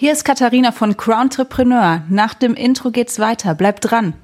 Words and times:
Hier 0.00 0.12
ist 0.12 0.24
Katharina 0.24 0.72
von 0.72 0.96
Crowntrepreneur. 0.96 2.04
Nach 2.08 2.32
dem 2.32 2.54
Intro 2.54 2.90
geht's 2.90 3.18
weiter. 3.18 3.54
Bleibt 3.54 3.90
dran. 3.90 4.14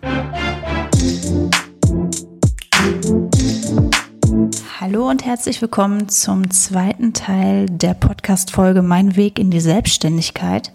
Hallo 4.81 5.11
und 5.11 5.27
herzlich 5.27 5.61
willkommen 5.61 6.09
zum 6.09 6.51
zweiten 6.51 7.13
Teil 7.13 7.67
der 7.67 7.93
Podcast-Folge 7.93 8.81
Mein 8.81 9.17
Weg 9.17 9.39
in 9.39 9.51
die 9.51 9.61
Selbstständigkeit. 9.61 10.73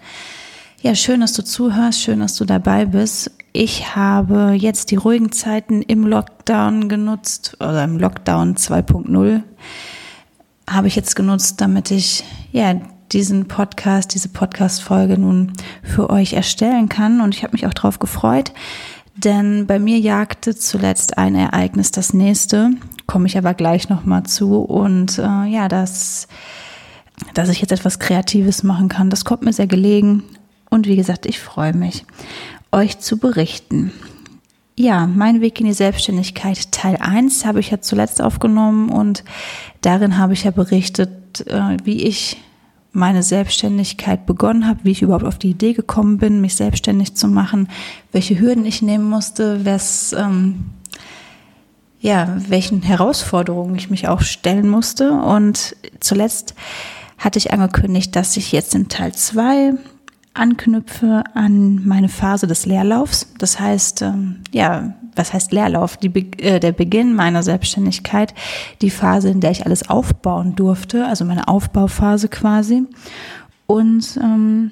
Ja, 0.84 0.94
schön, 0.94 1.22
dass 1.22 1.34
du 1.34 1.44
zuhörst, 1.44 2.00
schön, 2.00 2.20
dass 2.20 2.36
du 2.36 2.46
dabei 2.46 2.86
bist. 2.86 3.32
Ich 3.54 3.96
habe 3.96 4.54
jetzt 4.56 4.92
die 4.92 4.98
ruhigen 4.98 5.32
Zeiten 5.32 5.82
im 5.82 6.06
Lockdown 6.06 6.90
genutzt, 6.90 7.58
oder 7.60 7.86
im 7.86 7.98
Lockdown 7.98 8.56
2.0 8.56 9.42
habe 10.70 10.88
ich 10.88 10.96
jetzt 10.96 11.16
genutzt, 11.16 11.60
damit 11.60 11.90
ich 11.90 12.24
ja 12.52 12.76
diesen 13.12 13.48
Podcast, 13.48 14.14
diese 14.14 14.30
Podcast-Folge 14.30 15.18
nun 15.18 15.54
für 15.84 16.10
euch 16.10 16.34
erstellen 16.34 16.90
kann. 16.90 17.22
Und 17.22 17.36
ich 17.36 17.44
habe 17.44 17.54
mich 17.54 17.68
auch 17.68 17.74
darauf 17.74 18.00
gefreut, 18.00 18.54
denn 19.16 19.68
bei 19.68 19.80
mir 19.80 20.00
jagte 20.00 20.56
zuletzt 20.56 21.18
ein 21.18 21.36
Ereignis 21.36 21.92
das 21.92 22.14
nächste, 22.14 22.72
komme 23.08 23.28
ich 23.28 23.38
aber 23.38 23.54
gleich 23.54 23.90
nochmal 23.90 24.24
zu. 24.24 24.62
Und 24.62 25.18
äh, 25.18 25.46
ja, 25.46 25.68
das, 25.68 26.28
dass 27.34 27.50
ich 27.50 27.62
jetzt 27.62 27.72
etwas 27.74 28.00
Kreatives 28.00 28.64
machen 28.64 28.88
kann, 28.88 29.10
das 29.10 29.26
kommt 29.26 29.44
mir 29.44 29.54
sehr 29.54 29.68
gelegen. 29.68 30.24
Und 30.70 30.88
wie 30.88 30.96
gesagt, 30.96 31.26
ich 31.26 31.40
freue 31.40 31.74
mich, 31.74 32.06
euch 32.72 33.00
zu 33.00 33.18
berichten. 33.18 33.92
Ja, 34.78 35.06
mein 35.06 35.42
Weg 35.42 35.60
in 35.60 35.68
die 35.68 35.74
Selbstständigkeit 35.74 36.72
Teil 36.72 36.96
1 36.96 37.46
habe 37.46 37.60
ich 37.60 37.70
ja 37.70 37.82
zuletzt 37.82 38.22
aufgenommen 38.22 38.90
und 38.90 39.26
darin 39.82 40.18
habe 40.18 40.32
ich 40.32 40.46
ja 40.46 40.52
berichtet, 40.52 41.46
äh, 41.46 41.78
wie 41.84 42.04
ich 42.04 42.38
meine 42.94 43.24
Selbstständigkeit 43.24 44.26
begonnen 44.26 44.68
habe, 44.68 44.82
wie 44.84 44.92
ich 44.92 45.02
überhaupt 45.02 45.24
auf 45.26 45.38
die 45.38 45.52
Idee 45.52 45.74
gekommen 45.74 46.18
bin, 46.18 46.42
mich 46.42 46.56
selbstständig 46.56 47.16
zu 47.16 47.28
machen, 47.28 47.70
welche 48.12 48.40
Hürden 48.40 48.66
ich 48.66 48.82
nehmen 48.82 49.10
musste, 49.10 49.66
was, 49.66 50.14
ähm, 50.14 50.66
ja, 52.00 52.36
welchen 52.50 52.82
Herausforderungen 52.82 53.76
ich 53.76 53.90
mich 53.90 54.08
auch 54.08 54.22
stellen 54.22 54.68
musste. 54.68 55.12
Und 55.12 55.76
zuletzt 56.00 56.56
hatte 57.18 57.40
ich 57.40 57.54
angekündigt, 57.54 58.16
dass 58.16 58.36
ich 58.36 58.52
jetzt 58.52 58.76
in 58.76 58.90
Teil 58.90 59.14
2 59.14 59.74
anknüpfe 60.34 61.24
an 61.34 61.86
meine 61.86 62.10
Phase 62.10 62.48
des 62.48 62.66
Leerlaufs. 62.66 63.28
Das 63.38 63.60
heißt, 63.60 64.02
ähm, 64.02 64.42
ja, 64.52 64.96
was 65.16 65.34
heißt 65.34 65.52
Leerlauf? 65.52 65.98
Die, 65.98 66.12
äh, 66.42 66.60
der 66.60 66.72
Beginn 66.72 67.16
meiner 67.16 67.44
Selbstständigkeit, 67.44 68.34
die 68.82 68.90
Phase, 68.90 69.30
in 69.30 69.40
der 69.40 69.52
ich 69.52 69.66
alles 69.66 69.90
aufbauen 69.90 70.56
durfte, 70.56 71.06
also 71.06 71.26
meine 71.26 71.48
Aufbauphase 71.48 72.28
quasi. 72.28 72.84
Und 73.68 74.18
ähm, 74.22 74.72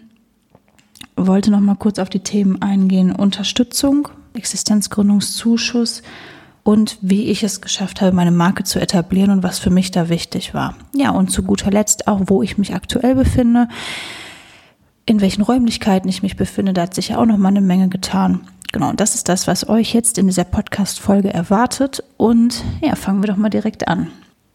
wollte 1.15 1.51
noch 1.51 1.59
mal 1.59 1.75
kurz 1.75 1.99
auf 1.99 2.09
die 2.09 2.21
Themen 2.21 2.61
eingehen: 2.61 3.13
Unterstützung, 3.13 4.09
Existenzgründungszuschuss 4.33 6.01
und 6.63 6.97
wie 7.01 7.25
ich 7.25 7.43
es 7.43 7.61
geschafft 7.61 8.01
habe, 8.01 8.15
meine 8.15 8.31
Marke 8.31 8.63
zu 8.63 8.79
etablieren 8.79 9.31
und 9.31 9.43
was 9.43 9.59
für 9.59 9.69
mich 9.69 9.91
da 9.91 10.09
wichtig 10.09 10.53
war. 10.53 10.75
Ja, 10.93 11.11
und 11.11 11.31
zu 11.31 11.43
guter 11.43 11.71
Letzt 11.71 12.07
auch, 12.07 12.21
wo 12.25 12.43
ich 12.43 12.57
mich 12.57 12.73
aktuell 12.73 13.15
befinde 13.15 13.67
in 15.09 15.21
welchen 15.21 15.41
Räumlichkeiten 15.41 16.07
ich 16.07 16.21
mich 16.21 16.37
befinde. 16.37 16.71
Da 16.71 16.83
hat 16.83 16.93
sich 16.93 17.09
ja 17.09 17.17
auch 17.17 17.25
noch 17.25 17.37
mal 17.37 17.49
eine 17.49 17.61
Menge 17.61 17.89
getan. 17.89 18.41
Genau, 18.71 18.93
das 18.93 19.15
ist 19.15 19.29
das, 19.29 19.47
was 19.47 19.67
euch 19.67 19.93
jetzt 19.93 20.17
in 20.17 20.27
dieser 20.27 20.43
Podcast-Folge 20.43 21.33
erwartet. 21.33 22.03
Und 22.17 22.63
ja, 22.81 22.95
fangen 22.95 23.23
wir 23.23 23.27
doch 23.27 23.37
mal 23.37 23.49
direkt 23.49 23.87
an. 23.87 24.07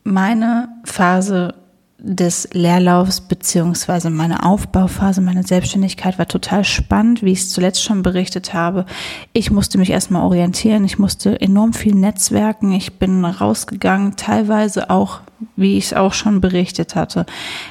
Meine 0.05 0.69
Phase 0.84 1.55
des 1.98 2.48
Leerlaufs 2.53 3.23
beziehungsweise 3.23 4.11
meine 4.11 4.45
Aufbauphase, 4.45 5.23
meine 5.23 5.42
Selbstständigkeit 5.42 6.19
war 6.19 6.29
total 6.29 6.62
spannend, 6.62 7.23
wie 7.23 7.33
ich 7.33 7.41
es 7.41 7.51
zuletzt 7.51 7.83
schon 7.83 8.03
berichtet 8.03 8.53
habe. 8.53 8.85
Ich 9.33 9.51
musste 9.51 9.79
mich 9.79 9.91
erstmal 9.91 10.23
orientieren, 10.23 10.85
ich 10.85 10.98
musste 10.98 11.41
enorm 11.41 11.73
viel 11.73 11.95
netzwerken, 11.95 12.73
ich 12.73 12.98
bin 12.98 13.25
rausgegangen, 13.25 14.17
teilweise 14.17 14.91
auch, 14.91 15.20
wie 15.57 15.79
ich 15.79 15.86
es 15.86 15.95
auch 15.95 16.13
schon 16.13 16.42
berichtet 16.42 16.95
hatte, 16.95 17.25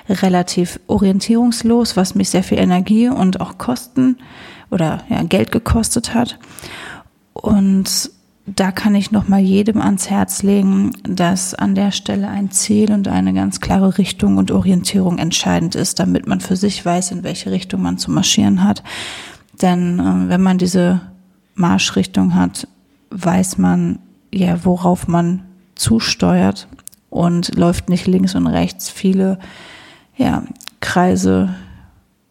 relativ 0.09 0.79
orientierungslos, 0.87 1.95
was 1.95 2.15
mich 2.15 2.29
sehr 2.29 2.43
viel 2.43 2.57
Energie 2.57 3.09
und 3.09 3.39
auch 3.39 3.59
Kosten 3.59 4.17
oder 4.73 5.03
ja, 5.09 5.23
Geld 5.23 5.51
gekostet 5.51 6.13
hat. 6.13 6.39
Und 7.33 8.11
da 8.45 8.71
kann 8.71 8.93
ich 8.93 9.11
noch 9.11 9.29
mal 9.29 9.39
jedem 9.39 9.81
ans 9.81 10.09
Herz 10.09 10.43
legen, 10.43 10.91
dass 11.03 11.53
an 11.53 11.75
der 11.75 11.91
Stelle 11.91 12.27
ein 12.27 12.51
Ziel 12.51 12.91
und 12.91 13.07
eine 13.07 13.33
ganz 13.33 13.61
klare 13.61 13.97
Richtung 13.97 14.37
und 14.37 14.51
Orientierung 14.51 15.17
entscheidend 15.17 15.75
ist, 15.75 15.99
damit 15.99 16.27
man 16.27 16.41
für 16.41 16.57
sich 16.57 16.85
weiß, 16.85 17.11
in 17.11 17.23
welche 17.23 17.51
Richtung 17.51 17.81
man 17.81 17.97
zu 17.97 18.11
marschieren 18.11 18.63
hat. 18.63 18.83
Denn 19.61 19.99
äh, 19.99 20.29
wenn 20.29 20.41
man 20.41 20.57
diese 20.57 21.01
Marschrichtung 21.55 22.35
hat, 22.35 22.67
weiß 23.11 23.57
man 23.59 23.99
ja, 24.33 24.65
worauf 24.65 25.07
man 25.07 25.43
zusteuert 25.75 26.67
und 27.09 27.55
läuft 27.55 27.89
nicht 27.89 28.07
links 28.07 28.35
und 28.35 28.47
rechts 28.47 28.89
viele 28.89 29.37
ja, 30.17 30.43
Kreise 30.79 31.55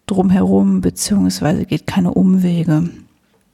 drumherum, 0.06 0.80
beziehungsweise 0.80 1.64
geht 1.64 1.86
keine 1.86 2.12
Umwege. 2.12 2.90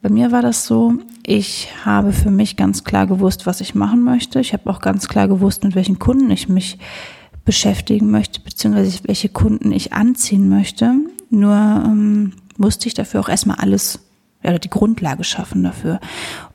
Bei 0.00 0.08
mir 0.08 0.30
war 0.30 0.42
das 0.42 0.64
so, 0.64 0.94
ich 1.26 1.68
habe 1.84 2.12
für 2.12 2.30
mich 2.30 2.56
ganz 2.56 2.84
klar 2.84 3.06
gewusst, 3.06 3.46
was 3.46 3.60
ich 3.60 3.74
machen 3.74 4.02
möchte. 4.02 4.40
Ich 4.40 4.52
habe 4.52 4.70
auch 4.70 4.80
ganz 4.80 5.08
klar 5.08 5.28
gewusst, 5.28 5.64
mit 5.64 5.74
welchen 5.74 5.98
Kunden 5.98 6.30
ich 6.30 6.48
mich 6.48 6.78
beschäftigen 7.44 8.10
möchte, 8.10 8.40
beziehungsweise 8.40 9.00
welche 9.04 9.28
Kunden 9.28 9.72
ich 9.72 9.92
anziehen 9.92 10.48
möchte. 10.48 10.94
Nur 11.30 11.54
ähm, 11.54 12.32
musste 12.56 12.86
ich 12.86 12.94
dafür 12.94 13.20
auch 13.20 13.28
erstmal 13.28 13.56
alles, 13.56 14.00
ja, 14.42 14.58
die 14.58 14.70
Grundlage 14.70 15.24
schaffen 15.24 15.64
dafür. 15.64 15.98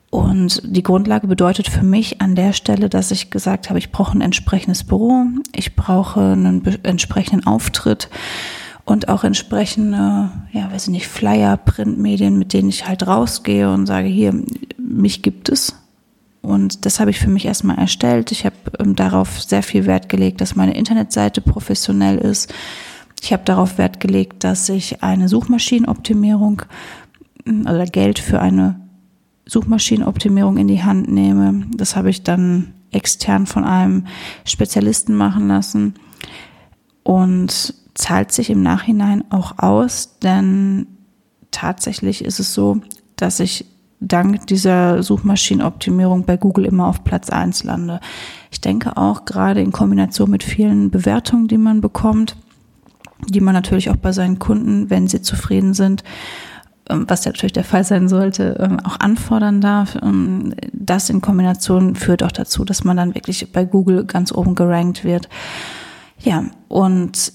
Und 0.10 0.62
die 0.64 0.84
Grundlage 0.84 1.26
bedeutet 1.26 1.68
für 1.68 1.84
mich 1.84 2.22
an 2.22 2.36
der 2.36 2.54
Stelle, 2.54 2.88
dass 2.88 3.10
ich 3.10 3.32
gesagt 3.32 3.70
habe, 3.70 3.80
ich 3.80 3.92
brauche 3.92 4.16
ein 4.16 4.22
entsprechendes 4.22 4.84
Büro, 4.84 5.26
ich 5.56 5.76
brauche 5.76 6.22
einen 6.22 6.64
entsprechenden 6.84 7.48
Auftritt 7.48 8.10
und 8.86 9.08
auch 9.08 9.24
entsprechende, 9.24 10.32
ja, 10.52 10.72
weiß 10.72 10.84
ich 10.84 10.92
nicht, 10.92 11.08
Flyer, 11.08 11.58
Printmedien, 11.58 12.38
mit 12.38 12.54
denen 12.54 12.70
ich 12.70 12.88
halt 12.88 13.08
rausgehe 13.08 13.72
und 13.72 13.86
sage, 13.86 14.08
hier, 14.08 14.34
mich 14.78 15.22
gibt 15.22 15.50
es. 15.50 15.76
Und 16.42 16.86
das 16.86 17.00
habe 17.00 17.10
ich 17.10 17.20
für 17.20 17.30
mich 17.30 17.46
erstmal 17.46 17.78
erstellt. 17.78 18.34
Ich 18.34 18.46
habe 18.46 18.56
ähm, 18.80 18.98
darauf 18.98 19.42
sehr 19.42 19.64
viel 19.64 19.86
Wert 19.86 20.10
gelegt, 20.10 20.42
dass 20.42 20.58
meine 20.58 20.76
Internetseite 20.76 21.40
professionell 21.40 22.18
ist. 22.18 22.54
Ich 23.22 23.32
habe 23.32 23.46
darauf 23.46 23.78
Wert 23.78 24.02
gelegt, 24.02 24.44
dass 24.44 24.68
ich 24.68 25.02
eine 25.02 25.30
Suchmaschinenoptimierung 25.30 26.64
mm, 27.46 27.62
oder 27.62 27.86
Geld 27.86 28.20
für 28.20 28.42
eine 28.42 28.82
Suchmaschinenoptimierung 29.46 30.58
in 30.58 30.68
die 30.68 30.84
Hand 30.84 31.10
nehme. 31.10 31.66
Das 31.74 31.96
habe 31.96 32.10
ich 32.10 32.24
dann 32.24 32.74
extern 32.92 33.46
von 33.46 33.64
einem 33.64 34.08
Spezialisten 34.44 35.16
machen 35.16 35.48
lassen. 35.48 35.94
Und 37.04 37.74
zahlt 37.96 38.32
sich 38.32 38.50
im 38.50 38.64
Nachhinein 38.64 39.24
auch 39.30 39.60
aus, 39.60 40.20
denn 40.22 40.88
tatsächlich 41.52 42.26
ist 42.26 42.40
es 42.40 42.54
so, 42.54 42.82
dass 43.16 43.40
ich 43.40 43.66
dank 44.00 44.48
dieser 44.48 45.02
Suchmaschinenoptimierung 45.02 46.26
bei 46.26 46.38
Google 46.38 46.66
immer 46.66 46.88
auf 46.88 47.04
Platz 47.04 47.30
eins 47.30 47.64
lande. 47.64 48.00
Ich 48.52 48.62
denke 48.62 48.98
auch 48.98 49.26
gerade 49.26 49.62
in 49.62 49.72
Kombination 49.72 50.30
mit 50.30 50.44
vielen 50.44 50.90
Bewertungen, 50.90 51.48
die 51.48 51.58
man 51.58 51.82
bekommt, 51.82 52.36
die 53.28 53.40
man 53.40 53.54
natürlich 53.54 53.90
auch 53.90 53.96
bei 53.96 54.12
seinen 54.12 54.40
Kunden, 54.40 54.90
wenn 54.90 55.08
sie 55.08 55.22
zufrieden 55.22 55.74
sind, 55.74 56.04
ähm, 56.90 57.06
was 57.08 57.26
natürlich 57.26 57.54
der 57.54 57.64
Fall 57.64 57.86
sein 57.86 58.10
sollte, 58.10 58.58
ähm, 58.60 58.80
auch 58.82 59.00
anfordern 59.00 59.62
darf. 59.62 59.98
Ähm, 60.02 60.54
das 60.74 61.10
in 61.10 61.22
Kombination 61.22 61.96
führt 61.96 62.24
auch 62.24 62.32
dazu, 62.32 62.66
dass 62.66 62.84
man 62.84 62.98
dann 62.98 63.16
wirklich 63.16 63.52
bei 63.54 63.64
Google 63.64 64.06
ganz 64.06 64.34
oben 64.34 64.56
gerankt 64.56 65.06
wird. 65.06 65.30
Ja, 66.20 66.44
und 66.68 67.32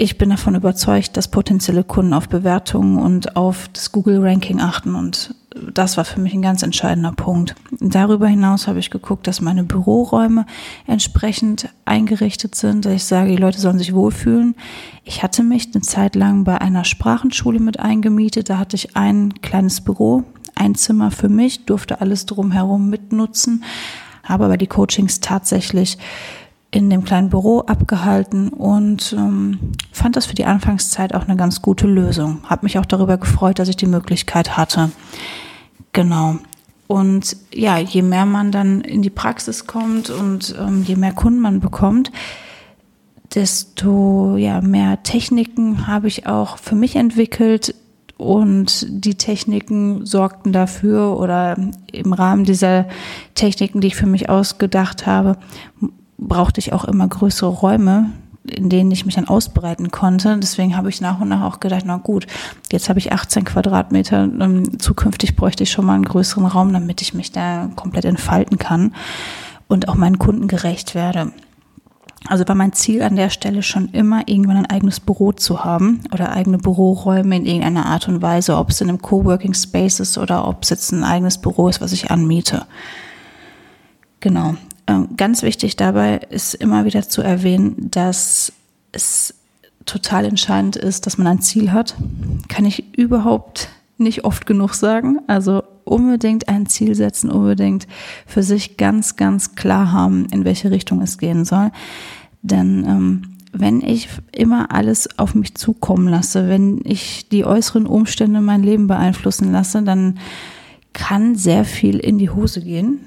ich 0.00 0.16
bin 0.16 0.30
davon 0.30 0.54
überzeugt, 0.54 1.18
dass 1.18 1.28
potenzielle 1.28 1.84
Kunden 1.84 2.14
auf 2.14 2.26
Bewertungen 2.26 2.96
und 2.96 3.36
auf 3.36 3.68
das 3.74 3.92
Google-Ranking 3.92 4.58
achten 4.58 4.94
und 4.94 5.34
das 5.74 5.98
war 5.98 6.06
für 6.06 6.20
mich 6.20 6.32
ein 6.32 6.40
ganz 6.40 6.62
entscheidender 6.62 7.12
Punkt. 7.12 7.54
Darüber 7.80 8.26
hinaus 8.26 8.66
habe 8.66 8.78
ich 8.78 8.88
geguckt, 8.88 9.26
dass 9.26 9.42
meine 9.42 9.62
Büroräume 9.62 10.46
entsprechend 10.86 11.68
eingerichtet 11.84 12.54
sind, 12.54 12.86
dass 12.86 12.94
ich 12.94 13.04
sage, 13.04 13.32
die 13.32 13.36
Leute 13.36 13.60
sollen 13.60 13.76
sich 13.76 13.92
wohlfühlen. 13.92 14.54
Ich 15.04 15.22
hatte 15.22 15.42
mich 15.42 15.68
eine 15.74 15.82
Zeit 15.82 16.14
lang 16.14 16.44
bei 16.44 16.58
einer 16.58 16.84
Sprachenschule 16.84 17.60
mit 17.60 17.78
eingemietet. 17.78 18.48
Da 18.48 18.56
hatte 18.56 18.76
ich 18.76 18.96
ein 18.96 19.34
kleines 19.42 19.82
Büro, 19.82 20.22
ein 20.54 20.76
Zimmer 20.76 21.10
für 21.10 21.28
mich, 21.28 21.66
durfte 21.66 22.00
alles 22.00 22.24
drumherum 22.24 22.88
mitnutzen, 22.88 23.64
habe 24.22 24.46
aber 24.46 24.56
die 24.56 24.68
Coachings 24.68 25.20
tatsächlich 25.20 25.98
in 26.70 26.88
dem 26.88 27.04
kleinen 27.04 27.30
Büro 27.30 27.60
abgehalten 27.60 28.48
und 28.48 29.14
ähm, 29.18 29.58
fand 29.92 30.16
das 30.16 30.26
für 30.26 30.34
die 30.34 30.44
Anfangszeit 30.44 31.14
auch 31.14 31.26
eine 31.26 31.36
ganz 31.36 31.62
gute 31.62 31.86
Lösung. 31.86 32.42
Hab 32.48 32.62
mich 32.62 32.78
auch 32.78 32.86
darüber 32.86 33.18
gefreut, 33.18 33.58
dass 33.58 33.68
ich 33.68 33.76
die 33.76 33.86
Möglichkeit 33.86 34.56
hatte. 34.56 34.90
Genau. 35.92 36.36
Und 36.86 37.36
ja, 37.52 37.78
je 37.78 38.02
mehr 38.02 38.26
man 38.26 38.52
dann 38.52 38.80
in 38.82 39.02
die 39.02 39.10
Praxis 39.10 39.66
kommt 39.66 40.10
und 40.10 40.54
ähm, 40.58 40.84
je 40.84 40.96
mehr 40.96 41.12
Kunden 41.12 41.40
man 41.40 41.60
bekommt, 41.60 42.12
desto 43.34 44.36
ja, 44.36 44.60
mehr 44.60 45.02
Techniken 45.02 45.86
habe 45.86 46.08
ich 46.08 46.26
auch 46.26 46.58
für 46.58 46.74
mich 46.74 46.96
entwickelt, 46.96 47.74
und 48.20 48.86
die 48.90 49.14
Techniken 49.14 50.04
sorgten 50.04 50.52
dafür 50.52 51.18
oder 51.18 51.56
im 51.90 52.12
Rahmen 52.12 52.44
dieser 52.44 52.86
Techniken, 53.34 53.80
die 53.80 53.86
ich 53.88 53.96
für 53.96 54.06
mich 54.06 54.28
ausgedacht 54.28 55.06
habe, 55.06 55.38
brauchte 56.20 56.60
ich 56.60 56.72
auch 56.72 56.84
immer 56.84 57.08
größere 57.08 57.50
Räume, 57.50 58.10
in 58.44 58.68
denen 58.68 58.90
ich 58.90 59.04
mich 59.04 59.14
dann 59.14 59.28
ausbreiten 59.28 59.90
konnte. 59.90 60.38
Deswegen 60.38 60.76
habe 60.76 60.88
ich 60.88 61.00
nach 61.00 61.20
und 61.20 61.28
nach 61.28 61.42
auch 61.42 61.60
gedacht, 61.60 61.84
na 61.86 61.96
gut, 61.96 62.26
jetzt 62.70 62.88
habe 62.88 62.98
ich 62.98 63.12
18 63.12 63.44
Quadratmeter, 63.44 64.24
ähm, 64.24 64.78
zukünftig 64.78 65.36
bräuchte 65.36 65.64
ich 65.64 65.70
schon 65.70 65.86
mal 65.86 65.94
einen 65.94 66.04
größeren 66.04 66.46
Raum, 66.46 66.72
damit 66.72 67.02
ich 67.02 67.14
mich 67.14 67.32
da 67.32 67.70
komplett 67.76 68.04
entfalten 68.04 68.58
kann 68.58 68.94
und 69.68 69.88
auch 69.88 69.94
meinen 69.94 70.18
Kunden 70.18 70.48
gerecht 70.48 70.94
werde. 70.94 71.32
Also 72.26 72.46
war 72.46 72.54
mein 72.54 72.74
Ziel 72.74 73.02
an 73.02 73.16
der 73.16 73.30
Stelle 73.30 73.62
schon 73.62 73.88
immer, 73.88 74.28
irgendwann 74.28 74.58
ein 74.58 74.66
eigenes 74.66 75.00
Büro 75.00 75.32
zu 75.32 75.64
haben 75.64 76.02
oder 76.12 76.32
eigene 76.32 76.58
Büroräume 76.58 77.36
in 77.36 77.46
irgendeiner 77.46 77.86
Art 77.86 78.08
und 78.08 78.20
Weise, 78.20 78.56
ob 78.56 78.70
es 78.70 78.80
in 78.80 78.90
einem 78.90 79.00
Coworking 79.00 79.54
Space 79.54 80.00
ist 80.00 80.18
oder 80.18 80.46
ob 80.46 80.62
es 80.62 80.70
jetzt 80.70 80.92
ein 80.92 81.02
eigenes 81.02 81.38
Büro 81.38 81.68
ist, 81.68 81.80
was 81.80 81.92
ich 81.92 82.10
anmiete. 82.10 82.66
Genau. 84.20 84.54
Ähm, 84.90 85.08
ganz 85.16 85.42
wichtig 85.42 85.76
dabei 85.76 86.16
ist 86.30 86.54
immer 86.54 86.84
wieder 86.84 87.08
zu 87.08 87.22
erwähnen, 87.22 87.90
dass 87.90 88.52
es 88.90 89.34
total 89.86 90.24
entscheidend 90.24 90.74
ist, 90.74 91.06
dass 91.06 91.16
man 91.16 91.28
ein 91.28 91.40
Ziel 91.40 91.70
hat. 91.70 91.94
Kann 92.48 92.64
ich 92.64 92.96
überhaupt 92.98 93.68
nicht 93.98 94.24
oft 94.24 94.46
genug 94.46 94.74
sagen. 94.74 95.20
Also 95.28 95.62
unbedingt 95.84 96.48
ein 96.48 96.66
Ziel 96.66 96.96
setzen, 96.96 97.30
unbedingt 97.30 97.86
für 98.26 98.42
sich 98.42 98.76
ganz, 98.76 99.14
ganz 99.14 99.54
klar 99.54 99.92
haben, 99.92 100.26
in 100.32 100.44
welche 100.44 100.72
Richtung 100.72 101.00
es 101.02 101.18
gehen 101.18 101.44
soll. 101.44 101.70
Denn 102.42 102.84
ähm, 102.84 103.22
wenn 103.52 103.82
ich 103.82 104.08
immer 104.32 104.72
alles 104.72 105.18
auf 105.18 105.36
mich 105.36 105.54
zukommen 105.54 106.08
lasse, 106.08 106.48
wenn 106.48 106.80
ich 106.84 107.28
die 107.28 107.44
äußeren 107.44 107.86
Umstände 107.86 108.40
mein 108.40 108.64
Leben 108.64 108.88
beeinflussen 108.88 109.52
lasse, 109.52 109.82
dann 109.82 110.18
kann 110.92 111.36
sehr 111.36 111.64
viel 111.64 111.98
in 111.98 112.18
die 112.18 112.30
Hose 112.30 112.62
gehen, 112.62 113.00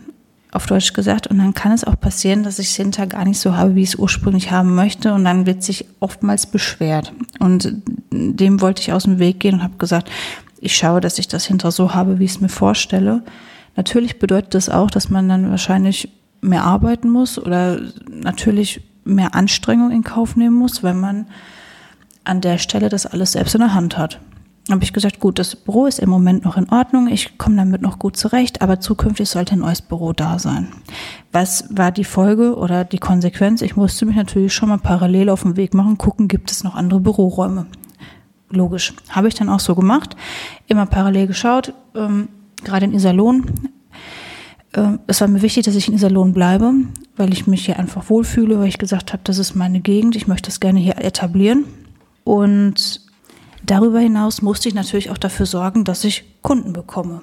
auf 0.54 0.68
Deutsch 0.68 0.94
gesagt. 0.94 1.28
Und 1.28 1.40
dann 1.40 1.54
kann 1.54 1.72
es 1.72 1.84
auch 1.84 2.00
passieren, 2.00 2.44
dass 2.44 2.60
ich 2.60 2.68
es 2.68 2.76
hinter 2.76 3.08
gar 3.08 3.26
nicht 3.26 3.40
so 3.40 3.56
habe, 3.58 3.76
wie 3.76 3.84
ich 3.84 3.90
es 3.90 3.96
ursprünglich 3.96 4.52
haben 4.52 4.76
möchte. 4.76 5.14
Und 5.14 5.26
dann 5.26 5.46
wird 5.46 5.64
sich 5.64 5.86
oftmals 6.00 6.46
beschwert. 6.46 7.12
Und 7.40 7.74
dem 8.12 8.62
wollte 8.62 8.82
ich 8.82 8.94
aus 8.94 9.04
dem 9.04 9.20
Weg 9.20 9.40
gehen 9.40 9.56
und 9.56 9.64
habe 9.64 9.78
gesagt, 9.78 10.10
ich 10.60 10.76
schaue, 10.76 11.02
dass 11.02 11.20
ich 11.20 11.28
das 11.28 11.46
hinter 11.46 11.72
so 11.72 11.94
habe, 11.94 12.20
wie 12.20 12.26
ich 12.26 12.32
es 12.32 12.42
mir 12.42 12.50
vorstelle. 12.50 13.24
Natürlich 13.76 14.20
bedeutet 14.20 14.54
das 14.54 14.70
auch, 14.70 14.92
dass 14.92 15.10
man 15.10 15.28
dann 15.28 15.50
wahrscheinlich 15.50 16.10
mehr 16.42 16.64
arbeiten 16.64 17.10
muss 17.10 17.40
oder 17.40 17.80
natürlich 18.08 18.82
mehr 19.04 19.36
Anstrengung 19.36 19.92
in 19.92 20.04
Kauf 20.04 20.36
nehmen 20.36 20.56
muss, 20.56 20.84
wenn 20.84 21.00
man 21.00 21.28
an 22.24 22.42
der 22.42 22.58
Stelle 22.58 22.90
das 22.90 23.06
alles 23.06 23.34
selbst 23.34 23.56
in 23.56 23.62
der 23.62 23.74
Hand 23.74 23.98
hat. 23.98 24.20
Habe 24.70 24.84
ich 24.84 24.94
gesagt, 24.94 25.20
gut, 25.20 25.40
das 25.40 25.58
Büro 25.58 25.88
ist 25.88 26.00
im 26.00 26.10
Moment 26.10 26.46
noch 26.46 26.56
in 26.56 26.70
Ordnung, 26.70 27.08
ich 27.08 27.38
komme 27.38 27.58
damit 27.58 27.82
noch 27.82 28.00
gut 28.00 28.16
zurecht, 28.16 28.62
aber 28.62 28.80
zukünftig 28.80 29.28
sollte 29.28 29.54
ein 29.54 29.60
neues 29.60 29.82
Büro 29.82 30.14
da 30.14 30.40
sein. 30.40 30.70
Was 31.34 31.66
war 31.70 31.92
die 31.92 32.06
Folge 32.06 32.56
oder 32.56 32.86
die 32.86 33.00
Konsequenz? 33.00 33.62
Ich 33.62 33.76
musste 33.76 34.06
mich 34.06 34.16
natürlich 34.16 34.54
schon 34.54 34.70
mal 34.70 34.78
parallel 34.78 35.30
auf 35.30 35.44
den 35.44 35.58
Weg 35.58 35.74
machen, 35.74 35.98
gucken, 35.98 36.30
gibt 36.30 36.50
es 36.50 36.64
noch 36.64 36.76
andere 36.76 37.02
Büroräume 37.02 37.66
logisch. 38.56 38.94
Habe 39.10 39.28
ich 39.28 39.34
dann 39.34 39.50
auch 39.50 39.60
so 39.60 39.76
gemacht, 39.76 40.16
immer 40.68 40.86
parallel 40.86 41.28
geschaut, 41.28 41.74
ähm, 41.96 42.30
gerade 42.64 42.86
in 42.86 42.94
Iserlohn. 42.94 43.52
Äh, 44.74 44.98
es 45.08 45.22
war 45.22 45.28
mir 45.28 45.42
wichtig, 45.42 45.66
dass 45.66 45.76
ich 45.76 45.88
in 45.88 45.96
Iserlohn 45.96 46.34
bleibe, 46.34 46.74
weil 47.16 47.34
ich 47.34 47.48
mich 47.48 47.66
hier 47.66 47.80
einfach 47.80 48.10
wohlfühle, 48.10 48.60
weil 48.60 48.68
ich 48.68 48.78
gesagt 48.78 49.14
habe, 49.14 49.24
das 49.26 49.38
ist 49.38 49.56
meine 49.56 49.82
Gegend, 49.82 50.16
ich 50.16 50.28
möchte 50.28 50.50
das 50.50 50.60
gerne 50.60 50.80
hier 50.80 50.98
etablieren. 51.00 51.66
Und 52.24 53.02
darüber 53.66 54.00
hinaus 54.00 54.42
musste 54.42 54.70
ich 54.70 54.76
natürlich 54.76 55.10
auch 55.10 55.18
dafür 55.18 55.46
sorgen, 55.46 55.84
dass 55.84 56.04
ich 56.04 56.24
Kunden 56.42 56.74
bekomme. 56.74 57.22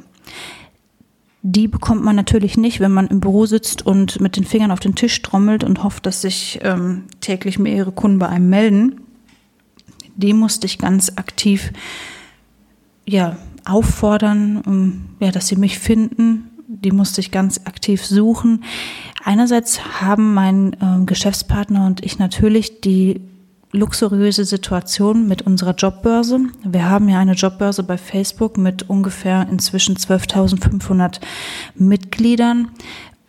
Die 1.43 1.69
bekommt 1.69 2.05
man 2.05 2.17
natürlich 2.17 2.59
nicht, 2.59 2.81
wenn 2.81 2.93
man 2.93 3.07
im 3.07 3.21
Büro 3.21 3.47
sitzt 3.47 3.87
und 3.87 4.21
mit 4.21 4.37
den 4.37 4.45
Fingern 4.45 4.71
auf 4.71 4.81
den 4.81 4.95
Tisch 4.95 5.23
trommelt 5.23 5.65
und 5.65 5.83
hofft, 5.83 6.05
dass 6.05 6.21
sich 6.21 6.61
ähm, 6.63 7.05
täglich 7.21 7.59
mehrere 7.59 7.93
Kunden 7.93 8.19
bei 8.19 8.29
einem 8.29 8.51
melden 8.51 9.01
die 10.21 10.33
musste 10.35 10.67
ich 10.67 10.79
ganz 10.79 11.13
aktiv 11.17 11.73
ja, 13.07 13.37
auffordern, 13.65 14.59
um, 14.59 15.07
ja, 15.19 15.31
dass 15.31 15.49
sie 15.49 15.57
mich 15.57 15.79
finden. 15.79 16.51
Die 16.69 16.93
musste 16.93 17.21
ich 17.21 17.31
ganz 17.31 17.63
aktiv 17.65 18.05
suchen. 18.05 18.63
Einerseits 19.25 20.01
haben 20.01 20.35
mein 20.35 20.75
äh, 20.75 21.05
Geschäftspartner 21.05 21.87
und 21.87 22.05
ich 22.05 22.19
natürlich 22.19 22.81
die 22.81 23.21
luxuriöse 23.73 24.45
Situation 24.45 25.29
mit 25.29 25.43
unserer 25.43 25.75
Jobbörse. 25.75 26.41
Wir 26.65 26.89
haben 26.89 27.09
ja 27.09 27.19
eine 27.19 27.35
Jobbörse 27.35 27.83
bei 27.83 27.99
Facebook 27.99 28.59
mit 28.59 28.89
ungefähr 28.89 29.47
inzwischen 29.51 29.97
12.500 29.97 31.21
Mitgliedern. 31.77 32.69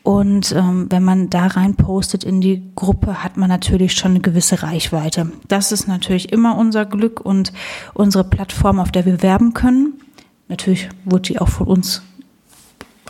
Und 0.03 0.51
ähm, 0.53 0.87
wenn 0.89 1.03
man 1.03 1.29
da 1.29 1.45
rein 1.45 1.75
postet 1.75 2.23
in 2.23 2.41
die 2.41 2.71
Gruppe, 2.75 3.23
hat 3.23 3.37
man 3.37 3.49
natürlich 3.49 3.93
schon 3.93 4.11
eine 4.11 4.19
gewisse 4.19 4.63
Reichweite. 4.63 5.31
Das 5.47 5.71
ist 5.71 5.87
natürlich 5.87 6.31
immer 6.31 6.57
unser 6.57 6.85
Glück 6.85 7.21
und 7.21 7.53
unsere 7.93 8.23
Plattform, 8.23 8.79
auf 8.79 8.91
der 8.91 9.05
wir 9.05 9.21
werben 9.21 9.53
können. 9.53 10.01
Natürlich 10.47 10.89
wurde 11.05 11.33
die 11.33 11.39
auch 11.39 11.49
von 11.49 11.67
uns 11.67 12.01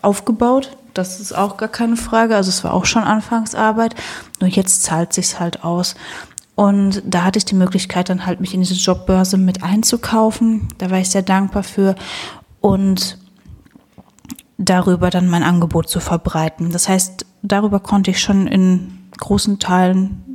aufgebaut. 0.02 0.76
Das 0.94 1.22
ist 1.22 1.32
auch 1.32 1.56
gar 1.56 1.70
keine 1.70 1.96
Frage. 1.96 2.36
Also 2.36 2.50
es 2.50 2.66
war 2.66 2.74
auch 2.74 2.86
schon 2.86 3.04
Anfangsarbeit. 3.04 3.96
Nur 4.42 4.50
jetzt 4.50 4.84
zahlt 4.84 5.14
sich's 5.14 5.40
halt 5.40 5.64
aus. 5.64 5.96
Und 6.62 7.02
da 7.04 7.24
hatte 7.24 7.40
ich 7.40 7.46
die 7.46 7.56
Möglichkeit, 7.56 8.08
dann 8.10 8.28
halt 8.28 8.40
mich 8.40 8.54
in 8.54 8.62
diese 8.62 8.76
Jobbörse 8.76 9.40
mit 9.40 9.64
einzukaufen. 9.64 10.68
Da 10.78 10.92
war 10.92 11.00
ich 11.00 11.10
sehr 11.10 11.24
dankbar 11.24 11.64
für. 11.64 11.96
Und 12.60 13.18
darüber 14.60 15.10
dann 15.10 15.28
mein 15.28 15.42
Angebot 15.42 15.90
zu 15.90 16.00
verbreiten. 16.00 16.70
Das 16.70 16.88
heißt, 16.88 17.26
darüber 17.42 17.80
konnte 17.80 18.12
ich 18.12 18.20
schon 18.20 18.46
in 18.46 19.00
großen 19.18 19.58
Teilen 19.58 20.31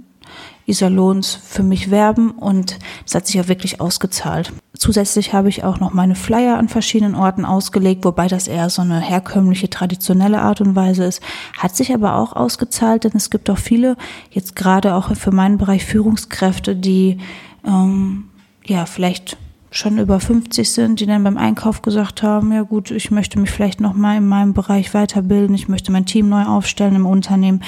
Iserlohns 0.67 1.35
für 1.35 1.63
mich 1.63 1.91
werben 1.91 2.33
und 2.33 2.79
es 3.07 3.15
hat 3.15 3.27
sich 3.27 3.37
ja 3.37 3.49
wirklich 3.49 3.81
ausgezahlt. 3.81 4.53
Zusätzlich 4.77 5.33
habe 5.33 5.49
ich 5.49 5.65
auch 5.65 5.81
noch 5.81 5.95
meine 5.95 6.15
Flyer 6.15 6.59
an 6.59 6.69
verschiedenen 6.69 7.15
Orten 7.15 7.45
ausgelegt, 7.45 8.05
wobei 8.05 8.27
das 8.27 8.49
eher 8.49 8.69
so 8.69 8.83
eine 8.83 9.01
herkömmliche, 9.01 9.71
traditionelle 9.71 10.41
Art 10.41 10.61
und 10.61 10.75
Weise 10.75 11.05
ist. 11.05 11.23
Hat 11.57 11.77
sich 11.77 11.95
aber 11.95 12.17
auch 12.17 12.35
ausgezahlt, 12.35 13.05
denn 13.05 13.13
es 13.15 13.31
gibt 13.31 13.49
auch 13.49 13.59
viele, 13.59 13.97
jetzt 14.31 14.57
gerade 14.57 14.95
auch 14.95 15.15
für 15.17 15.33
meinen 15.33 15.57
Bereich 15.57 15.85
Führungskräfte, 15.85 16.77
die 16.77 17.19
ähm, 17.65 18.25
ja 18.65 18.87
vielleicht 18.87 19.39
schon 19.77 19.99
über 19.99 20.21
50 20.21 20.71
sind, 20.71 21.01
die 21.01 21.07
dann 21.07 21.25
beim 21.25 21.37
Einkauf 21.37 21.83
gesagt 21.83 22.23
haben, 22.23 22.53
ja 22.53 22.63
gut, 22.63 22.91
ich 22.91 23.11
möchte 23.11 23.39
mich 23.39 23.51
vielleicht 23.51 23.81
noch 23.81 23.95
mal 23.95 24.17
in 24.17 24.27
meinem 24.27 24.55
Bereich 24.55 24.95
weiterbilden, 24.95 25.55
ich 25.55 25.69
möchte 25.69 25.93
mein 25.93 26.07
Team 26.07 26.29
neu 26.29 26.45
aufstellen 26.45 26.97
im 26.97 27.07
Unternehmen, 27.07 27.63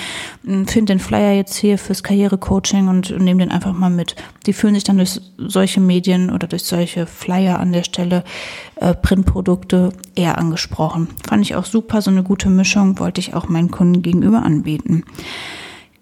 hm, 0.45 0.67
finde 0.67 0.95
den 0.95 1.01
Flyer 1.01 1.33
jetzt 1.33 1.57
hier 1.57 1.79
fürs 1.79 2.03
Karrierecoaching 2.03 2.89
und 2.89 3.11
nehme 3.19 3.41
den 3.41 3.51
einfach 3.51 3.73
mal 3.73 3.91
mit. 3.91 4.17
Die 4.47 4.53
fühlen 4.53 4.75
sich 4.75 4.85
dann 4.85 4.97
durch 4.97 5.21
solche 5.37 5.81
Medien 5.81 6.31
oder 6.31 6.47
durch 6.47 6.65
solche 6.65 7.07
Flyer 7.07 7.61
an 7.61 7.73
der 7.73 7.85
Stelle, 7.85 8.25
äh, 8.77 8.95
Printprodukte 8.95 9.93
eher 10.15 10.39
angesprochen. 10.39 11.09
Fand 11.29 11.45
ich 11.45 11.55
auch 11.55 11.65
super, 11.65 12.03
so 12.03 12.11
eine 12.11 12.23
gute 12.23 12.49
Mischung 12.49 12.99
wollte 12.99 13.21
ich 13.21 13.35
auch 13.35 13.49
meinen 13.49 13.71
Kunden 13.71 14.03
gegenüber 14.03 14.43
anbieten. 14.43 15.05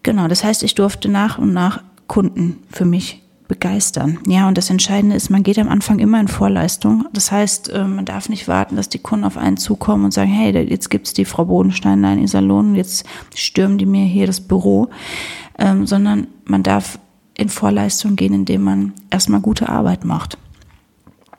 Genau, 0.03 0.29
das 0.29 0.45
heißt, 0.45 0.63
ich 0.63 0.77
durfte 0.77 1.09
nach 1.09 1.39
und 1.39 1.53
nach 1.53 1.83
Kunden 2.07 2.59
für 2.71 2.85
mich 2.85 3.23
begeistern. 3.49 4.19
Ja, 4.27 4.49
und 4.49 4.59
das 4.59 4.71
Entscheidende 4.71 5.17
ist, 5.17 5.31
man 5.31 5.43
geht 5.43 5.59
am 5.59 5.69
Anfang 5.69 5.99
immer 5.99 6.21
in 6.21 6.29
Vorleistung. 6.29 7.07
Das 7.13 7.31
heißt, 7.31 7.71
äh, 7.71 7.85
man 7.85 8.05
darf 8.05 8.29
nicht 8.29 8.49
warten, 8.49 8.77
dass 8.77 8.89
die 8.89 8.99
Kunden 8.99 9.25
auf 9.25 9.37
einen 9.37 9.57
zukommen 9.57 10.05
und 10.05 10.13
sagen, 10.13 10.31
hey, 10.31 10.53
jetzt 10.69 10.91
gibt's 10.91 11.13
die 11.13 11.25
Frau 11.25 11.45
Bodenstein 11.45 12.03
in 12.05 12.23
Iserlohn, 12.23 12.75
jetzt 12.75 13.07
stürmen 13.35 13.79
die 13.79 13.87
mir 13.87 14.05
hier 14.05 14.27
das 14.27 14.41
Büro, 14.41 14.89
ähm, 15.59 15.87
sondern 15.87 16.27
man 16.45 16.63
darf 16.63 16.99
in 17.35 17.49
Vorleistung 17.49 18.17
gehen, 18.17 18.33
indem 18.33 18.63
man 18.63 18.93
erstmal 19.11 19.41
gute 19.41 19.69
Arbeit 19.69 20.05
macht. 20.05 20.39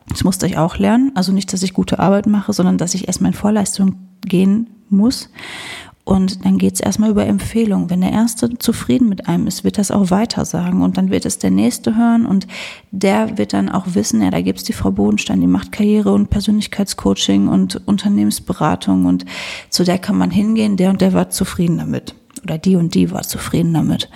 Das 0.08 0.24
musste 0.24 0.46
ich 0.46 0.56
auch 0.56 0.78
lernen. 0.78 1.12
Also 1.14 1.32
nicht, 1.32 1.52
dass 1.52 1.62
ich 1.62 1.74
gute 1.74 1.98
Arbeit 1.98 2.26
mache, 2.26 2.52
sondern 2.52 2.78
dass 2.78 2.94
ich 2.94 3.08
erstmal 3.08 3.32
in 3.32 3.36
Vorleistung 3.36 3.96
gehen 4.22 4.68
muss 4.90 5.28
und 6.08 6.46
dann 6.46 6.56
geht 6.56 6.72
es 6.72 6.80
erstmal 6.80 7.10
über 7.10 7.26
Empfehlung. 7.26 7.90
Wenn 7.90 8.00
der 8.00 8.12
Erste 8.12 8.56
zufrieden 8.58 9.10
mit 9.10 9.28
einem 9.28 9.46
ist, 9.46 9.62
wird 9.62 9.76
das 9.76 9.90
auch 9.90 10.10
weiter 10.10 10.46
sagen. 10.46 10.80
Und 10.80 10.96
dann 10.96 11.10
wird 11.10 11.26
es 11.26 11.38
der 11.38 11.50
Nächste 11.50 11.96
hören 11.96 12.24
und 12.24 12.46
der 12.90 13.36
wird 13.36 13.52
dann 13.52 13.68
auch 13.68 13.84
wissen, 13.88 14.22
ja, 14.22 14.30
da 14.30 14.40
gibt's 14.40 14.64
die 14.64 14.72
Frau 14.72 14.90
Bodenstein, 14.90 15.42
die 15.42 15.46
macht 15.46 15.70
Karriere 15.70 16.12
und 16.12 16.30
Persönlichkeitscoaching 16.30 17.48
und 17.48 17.86
Unternehmensberatung 17.86 19.04
und 19.04 19.26
zu 19.68 19.84
der 19.84 19.98
kann 19.98 20.16
man 20.16 20.30
hingehen, 20.30 20.78
der 20.78 20.88
und 20.88 21.02
der 21.02 21.12
war 21.12 21.28
zufrieden 21.28 21.76
damit. 21.76 22.14
Oder 22.42 22.56
die 22.56 22.76
und 22.76 22.94
die 22.94 23.10
war 23.10 23.22
zufrieden 23.22 23.74
damit. 23.74 24.08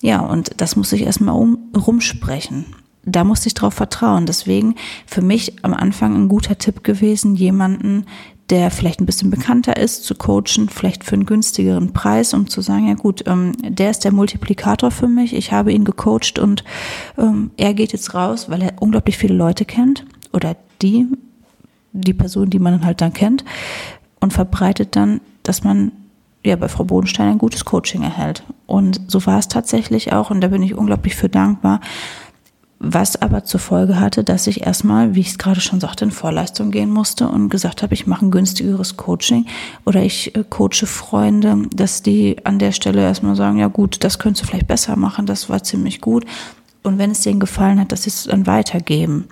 Ja, 0.00 0.20
und 0.20 0.52
das 0.56 0.74
muss 0.74 0.90
ich 0.92 1.02
erstmal 1.02 1.34
um, 1.34 1.70
rumsprechen 1.76 2.64
da 3.02 3.24
musste 3.24 3.46
ich 3.46 3.54
drauf 3.54 3.72
vertrauen. 3.74 4.26
Deswegen 4.26 4.74
für 5.06 5.22
mich 5.22 5.64
am 5.64 5.72
Anfang 5.72 6.14
ein 6.14 6.28
guter 6.28 6.58
Tipp 6.58 6.84
gewesen, 6.84 7.34
jemanden, 7.34 8.04
der 8.50 8.70
vielleicht 8.70 9.00
ein 9.00 9.06
bisschen 9.06 9.30
bekannter 9.30 9.76
ist, 9.76 10.04
zu 10.04 10.14
coachen, 10.14 10.68
vielleicht 10.68 11.04
für 11.04 11.14
einen 11.14 11.26
günstigeren 11.26 11.92
Preis, 11.92 12.34
um 12.34 12.48
zu 12.48 12.60
sagen, 12.60 12.88
ja 12.88 12.94
gut, 12.94 13.24
ähm, 13.26 13.52
der 13.62 13.90
ist 13.90 14.04
der 14.04 14.12
Multiplikator 14.12 14.90
für 14.90 15.08
mich, 15.08 15.34
ich 15.34 15.52
habe 15.52 15.72
ihn 15.72 15.84
gecoacht 15.84 16.38
und 16.38 16.64
ähm, 17.16 17.50
er 17.56 17.74
geht 17.74 17.92
jetzt 17.92 18.14
raus, 18.14 18.50
weil 18.50 18.62
er 18.62 18.74
unglaublich 18.80 19.16
viele 19.16 19.34
Leute 19.34 19.64
kennt 19.64 20.04
oder 20.32 20.56
die, 20.82 21.06
die 21.92 22.14
Person, 22.14 22.50
die 22.50 22.58
man 22.58 22.84
halt 22.84 23.00
dann 23.00 23.12
kennt 23.12 23.44
und 24.18 24.32
verbreitet 24.32 24.96
dann, 24.96 25.20
dass 25.44 25.62
man 25.62 25.92
ja 26.44 26.56
bei 26.56 26.68
Frau 26.68 26.84
Bodenstein 26.84 27.28
ein 27.28 27.38
gutes 27.38 27.64
Coaching 27.64 28.02
erhält. 28.02 28.42
Und 28.66 29.00
so 29.08 29.24
war 29.26 29.38
es 29.38 29.48
tatsächlich 29.48 30.12
auch 30.12 30.30
und 30.30 30.40
da 30.40 30.48
bin 30.48 30.62
ich 30.62 30.74
unglaublich 30.74 31.14
für 31.14 31.28
dankbar, 31.28 31.80
was 32.82 33.20
aber 33.20 33.44
zur 33.44 33.60
Folge 33.60 34.00
hatte, 34.00 34.24
dass 34.24 34.46
ich 34.46 34.66
erstmal, 34.66 35.14
wie 35.14 35.20
ich 35.20 35.28
es 35.28 35.38
gerade 35.38 35.60
schon 35.60 35.80
sagte, 35.80 36.06
in 36.06 36.10
Vorleistung 36.10 36.70
gehen 36.70 36.90
musste 36.90 37.28
und 37.28 37.50
gesagt 37.50 37.82
habe, 37.82 37.92
ich 37.92 38.06
mache 38.06 38.24
ein 38.24 38.30
günstigeres 38.30 38.96
Coaching 38.96 39.44
oder 39.84 40.02
ich 40.02 40.34
äh, 40.34 40.44
coache 40.48 40.86
Freunde, 40.86 41.64
dass 41.74 42.02
die 42.02 42.38
an 42.44 42.58
der 42.58 42.72
Stelle 42.72 43.02
erstmal 43.02 43.36
sagen, 43.36 43.58
ja 43.58 43.68
gut, 43.68 44.02
das 44.02 44.18
könntest 44.18 44.44
du 44.44 44.48
vielleicht 44.48 44.66
besser 44.66 44.96
machen, 44.96 45.26
das 45.26 45.50
war 45.50 45.62
ziemlich 45.62 46.00
gut. 46.00 46.24
Und 46.82 46.96
wenn 46.96 47.10
es 47.10 47.20
denen 47.20 47.38
gefallen 47.38 47.78
hat, 47.78 47.92
dass 47.92 48.04
sie 48.04 48.10
es 48.10 48.24
dann 48.24 48.46
weitergeben. 48.46 49.28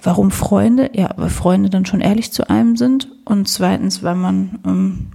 Warum 0.00 0.30
Freunde? 0.30 0.90
Ja, 0.94 1.10
weil 1.16 1.28
Freunde 1.28 1.70
dann 1.70 1.86
schon 1.86 2.00
ehrlich 2.00 2.32
zu 2.32 2.48
einem 2.48 2.76
sind 2.76 3.08
und 3.24 3.48
zweitens, 3.48 4.04
weil 4.04 4.14
man 4.14 4.60
ähm, 4.64 5.06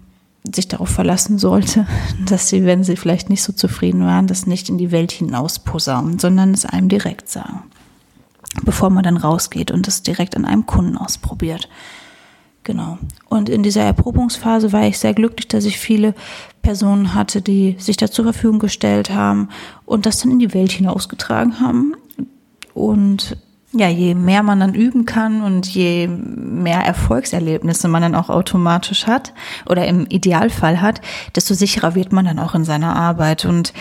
sich 0.54 0.68
darauf 0.68 0.90
verlassen 0.90 1.38
sollte, 1.38 1.88
dass 2.26 2.50
sie, 2.50 2.66
wenn 2.66 2.84
sie 2.84 2.96
vielleicht 2.96 3.30
nicht 3.30 3.44
so 3.44 3.54
zufrieden 3.54 4.02
waren, 4.02 4.28
das 4.28 4.48
nicht 4.48 4.70
in 4.70 4.78
die 4.78 4.92
Welt 4.92 5.12
hinaus 5.12 5.60
posaunen, 5.60 6.20
sondern 6.20 6.54
es 6.54 6.66
einem 6.66 6.90
direkt 6.90 7.30
sagen, 7.30 7.64
bevor 8.64 8.90
man 8.90 9.04
dann 9.04 9.18
rausgeht 9.18 9.72
und 9.72 9.88
es 9.88 10.04
direkt 10.04 10.36
an 10.36 10.46
einem 10.46 10.66
Kunden 10.66 10.98
ausprobiert. 10.98 11.70
Genau. 12.64 12.98
Und 13.30 13.48
in 13.48 13.64
dieser 13.64 13.84
Erprobungsphase 13.84 14.74
war 14.74 14.86
ich 14.86 15.00
sehr 15.00 15.14
glücklich, 15.14 15.48
dass 15.48 15.64
ich 15.64 15.80
viele 15.80 16.14
Personen 16.62 17.14
hatte, 17.14 17.42
die 17.42 17.78
sich 17.80 17.96
da 17.96 18.12
zur 18.12 18.26
Verfügung 18.26 18.60
gestellt 18.60 19.10
haben 19.10 19.48
und 19.86 20.06
das 20.06 20.20
dann 20.20 20.32
in 20.32 20.40
die 20.40 20.54
Welt 20.54 20.74
hinausgetragen 20.74 21.62
haben. 21.62 21.96
Und 22.74 23.38
ja, 23.80 23.88
je 23.88 24.16
mehr 24.16 24.44
man 24.44 24.60
dann 24.60 24.74
üben 24.74 25.06
kann 25.06 25.42
und 25.42 25.68
je 25.68 26.08
mehr 26.08 26.80
Erfolgserlebnisse 26.80 27.88
man 27.88 28.02
dann 28.02 28.16
auch 28.16 28.30
automatisch 28.30 29.08
hat 29.08 29.34
oder 29.68 29.88
im 29.88 30.06
Idealfall 30.08 30.82
hat, 30.82 31.02
desto 31.36 31.54
sicherer 31.54 31.96
wird 31.96 32.12
man 32.12 32.26
dann 32.26 32.40
auch 32.40 32.56
in 32.56 32.66
seiner 32.66 32.96
Arbeit. 32.96 33.46
Und 33.46 33.74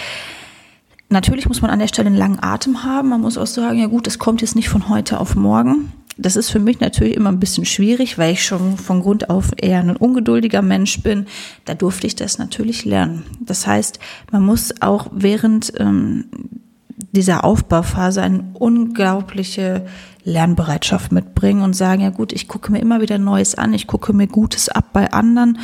natürlich 1.09 1.49
muss 1.49 1.63
man 1.63 1.71
an 1.71 1.79
der 1.79 1.89
Stelle 1.89 2.09
einen 2.09 2.17
langen 2.17 2.43
Atem 2.43 2.85
haben. 2.85 3.11
Man 3.11 3.21
muss 3.21 3.39
auch 3.39 3.47
sagen, 3.47 3.79
ja 3.79 3.87
gut, 3.87 4.07
es 4.07 4.19
kommt 4.19 4.41
jetzt 4.41 4.57
nicht 4.57 4.69
von 4.69 4.89
heute 4.89 5.21
auf 5.21 5.37
morgen. 5.37 5.93
Das 6.19 6.37
ist 6.37 6.51
für 6.51 6.61
mich 6.61 6.81
natürlich 6.81 7.15
immer 7.15 7.31
ein 7.31 7.41
bisschen 7.41 7.67
schwierig, 7.67 8.17
weil 8.17 8.33
ich 8.33 8.45
schon 8.45 8.79
von 8.79 9.03
Grund 9.03 9.29
auf 9.29 9.53
eher 9.59 9.81
ein 9.81 9.97
ungeduldiger 9.97 10.63
Mensch 10.63 11.03
bin. 11.03 11.27
Da 11.67 11.75
durfte 11.75 12.07
ich 12.07 12.17
das 12.17 12.39
natürlich 12.39 12.87
lernen. 12.87 13.25
Das 13.41 13.67
heißt, 13.67 13.99
man 14.33 14.43
muss 14.43 14.81
auch 14.81 15.09
während 15.13 15.75
ähm, 15.79 16.25
dieser 17.17 17.45
Aufbauphase 17.45 18.23
eine 18.23 18.45
unglaubliche 18.55 19.87
Lernbereitschaft 20.25 21.13
mitbringen 21.13 21.63
und 21.63 21.75
sagen, 21.75 22.03
ja 22.03 22.11
gut, 22.11 22.33
ich 22.33 22.47
gucke 22.47 22.71
mir 22.71 22.81
immer 22.81 23.01
wieder 23.01 23.19
Neues 23.19 23.55
an, 23.55 23.75
ich 23.75 23.87
gucke 23.87 24.13
mir 24.13 24.27
Gutes 24.27 24.69
ab 24.69 24.93
bei 24.93 25.13
anderen. 25.13 25.59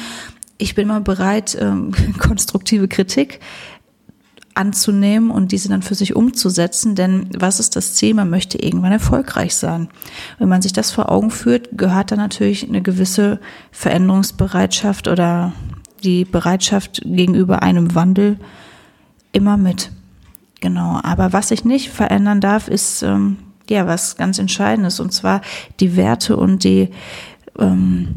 Ich 0.59 0.75
bin 0.75 0.89
immer 0.89 1.01
bereit, 1.01 1.57
ähm, 1.61 1.93
konstruktive 2.19 2.89
Kritik 2.89 3.41
anzunehmen 4.55 5.31
und 5.31 5.53
diese 5.53 5.69
dann 5.69 5.83
für 5.83 5.95
sich 5.95 6.15
umzusetzen, 6.15 6.95
denn 6.95 7.29
was 7.39 7.59
ist 7.59 7.75
das 7.75 7.95
Ziel? 7.95 8.15
Man 8.15 8.29
möchte 8.29 8.59
irgendwann 8.59 8.93
erfolgreich 8.93 9.55
sein. 9.55 9.89
Wenn 10.39 10.49
man 10.49 10.61
sich 10.63 10.73
das 10.73 10.91
vor 10.91 11.11
Augen 11.11 11.31
führt, 11.31 11.71
gehört 11.73 12.13
da 12.13 12.17
natürlich 12.17 12.69
eine 12.69 12.83
gewisse 12.83 13.41
Veränderungsbereitschaft 13.71 15.09
oder 15.09 15.53
die 16.05 16.25
Bereitschaft 16.25 17.01
gegenüber 17.05 17.63
einem 17.63 17.95
Wandel 17.95 18.39
immer 19.33 19.57
mit. 19.57 19.91
Genau, 20.63 21.01
aber 21.03 21.33
was 21.33 21.49
sich 21.49 21.65
nicht 21.65 21.91
verändern 21.91 22.41
darf, 22.41 22.69
ist 22.69 23.03
ähm, 23.03 23.37
ja 23.69 23.89
was 23.89 24.17
ganz 24.17 24.39
Entscheidendes 24.39 25.01
und 25.01 25.13
zwar 25.13 25.41
die 25.81 25.97
Werte 25.97 26.37
und 26.37 26.63
die 26.63 26.91
ähm, 27.59 28.15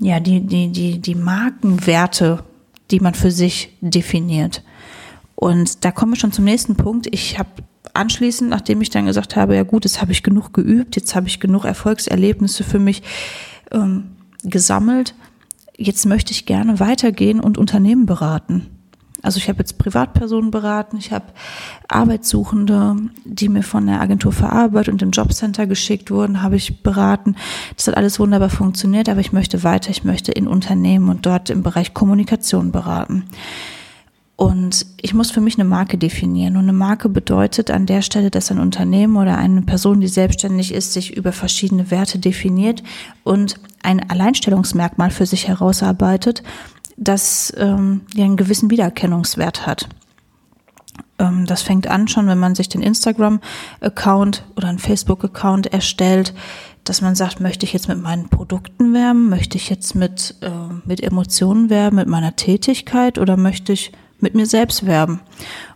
ja 0.00 0.18
die 0.18 0.40
die 0.40 0.72
die 0.72 0.98
die 0.98 1.14
Markenwerte, 1.14 2.42
die 2.90 3.00
man 3.00 3.12
für 3.12 3.30
sich 3.30 3.76
definiert. 3.82 4.64
Und 5.34 5.84
da 5.84 5.90
kommen 5.90 6.12
wir 6.12 6.16
schon 6.18 6.32
zum 6.32 6.46
nächsten 6.46 6.74
Punkt. 6.74 7.06
Ich 7.10 7.38
habe 7.38 7.50
anschließend, 7.92 8.48
nachdem 8.48 8.80
ich 8.80 8.88
dann 8.88 9.04
gesagt 9.04 9.36
habe, 9.36 9.54
ja 9.54 9.62
gut, 9.62 9.84
jetzt 9.84 10.00
habe 10.00 10.12
ich 10.12 10.22
genug 10.22 10.54
geübt, 10.54 10.96
jetzt 10.96 11.14
habe 11.14 11.28
ich 11.28 11.38
genug 11.38 11.66
Erfolgserlebnisse 11.66 12.64
für 12.64 12.78
mich 12.78 13.02
ähm, 13.72 14.12
gesammelt, 14.42 15.14
jetzt 15.76 16.06
möchte 16.06 16.32
ich 16.32 16.46
gerne 16.46 16.80
weitergehen 16.80 17.40
und 17.40 17.58
Unternehmen 17.58 18.06
beraten. 18.06 18.81
Also 19.22 19.38
ich 19.38 19.48
habe 19.48 19.60
jetzt 19.60 19.78
Privatpersonen 19.78 20.50
beraten, 20.50 20.96
ich 20.98 21.12
habe 21.12 21.26
Arbeitssuchende, 21.88 22.96
die 23.24 23.48
mir 23.48 23.62
von 23.62 23.86
der 23.86 24.00
Agentur 24.00 24.32
für 24.32 24.50
Arbeit 24.50 24.88
und 24.88 25.00
dem 25.00 25.12
Jobcenter 25.12 25.66
geschickt 25.66 26.10
wurden, 26.10 26.42
habe 26.42 26.56
ich 26.56 26.82
beraten. 26.82 27.36
Das 27.76 27.86
hat 27.86 27.96
alles 27.96 28.18
wunderbar 28.18 28.50
funktioniert, 28.50 29.08
aber 29.08 29.20
ich 29.20 29.32
möchte 29.32 29.62
weiter, 29.62 29.90
ich 29.90 30.02
möchte 30.02 30.32
in 30.32 30.48
Unternehmen 30.48 31.08
und 31.08 31.24
dort 31.24 31.50
im 31.50 31.62
Bereich 31.62 31.94
Kommunikation 31.94 32.72
beraten. 32.72 33.24
Und 34.34 34.86
ich 35.00 35.14
muss 35.14 35.30
für 35.30 35.40
mich 35.40 35.54
eine 35.54 35.68
Marke 35.68 35.98
definieren. 35.98 36.56
Und 36.56 36.64
eine 36.64 36.72
Marke 36.72 37.08
bedeutet 37.08 37.70
an 37.70 37.86
der 37.86 38.02
Stelle, 38.02 38.28
dass 38.28 38.50
ein 38.50 38.58
Unternehmen 38.58 39.16
oder 39.16 39.38
eine 39.38 39.62
Person, 39.62 40.00
die 40.00 40.08
selbstständig 40.08 40.74
ist, 40.74 40.92
sich 40.92 41.16
über 41.16 41.30
verschiedene 41.30 41.92
Werte 41.92 42.18
definiert 42.18 42.82
und 43.22 43.54
ein 43.84 44.10
Alleinstellungsmerkmal 44.10 45.10
für 45.10 45.26
sich 45.26 45.46
herausarbeitet 45.46 46.42
das 46.96 47.52
ähm, 47.56 48.02
ja 48.14 48.24
einen 48.24 48.36
gewissen 48.36 48.70
Wiedererkennungswert 48.70 49.66
hat. 49.66 49.88
Ähm, 51.18 51.46
das 51.46 51.62
fängt 51.62 51.86
an 51.86 52.08
schon, 52.08 52.26
wenn 52.26 52.38
man 52.38 52.54
sich 52.54 52.68
den 52.68 52.82
Instagram-Account 52.82 54.44
oder 54.56 54.68
einen 54.68 54.78
Facebook-Account 54.78 55.72
erstellt, 55.72 56.34
dass 56.84 57.00
man 57.00 57.14
sagt, 57.14 57.40
möchte 57.40 57.64
ich 57.64 57.72
jetzt 57.72 57.88
mit 57.88 58.00
meinen 58.00 58.28
Produkten 58.28 58.92
werben, 58.92 59.28
möchte 59.28 59.56
ich 59.56 59.70
jetzt 59.70 59.94
mit, 59.94 60.34
äh, 60.40 60.50
mit 60.84 61.02
Emotionen 61.02 61.70
werben, 61.70 61.96
mit 61.96 62.08
meiner 62.08 62.34
Tätigkeit 62.34 63.18
oder 63.18 63.36
möchte 63.36 63.72
ich 63.72 63.92
mit 64.18 64.34
mir 64.34 64.46
selbst 64.46 64.86
werben. 64.86 65.20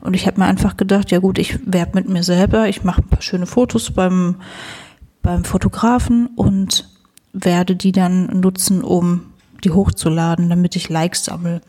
Und 0.00 0.14
ich 0.14 0.26
habe 0.26 0.40
mir 0.40 0.46
einfach 0.46 0.76
gedacht, 0.76 1.10
ja 1.10 1.18
gut, 1.18 1.38
ich 1.38 1.58
werbe 1.64 1.92
mit 1.94 2.08
mir 2.08 2.22
selber, 2.22 2.68
ich 2.68 2.84
mache 2.84 3.02
ein 3.02 3.08
paar 3.08 3.22
schöne 3.22 3.46
Fotos 3.46 3.90
beim, 3.90 4.36
beim 5.22 5.44
Fotografen 5.44 6.28
und 6.36 6.88
werde 7.32 7.76
die 7.76 7.92
dann 7.92 8.40
nutzen, 8.40 8.82
um 8.82 9.32
die 9.64 9.70
hochzuladen, 9.70 10.48
damit 10.48 10.76
ich 10.76 10.88
Likes 10.88 11.24
sammle. 11.24 11.60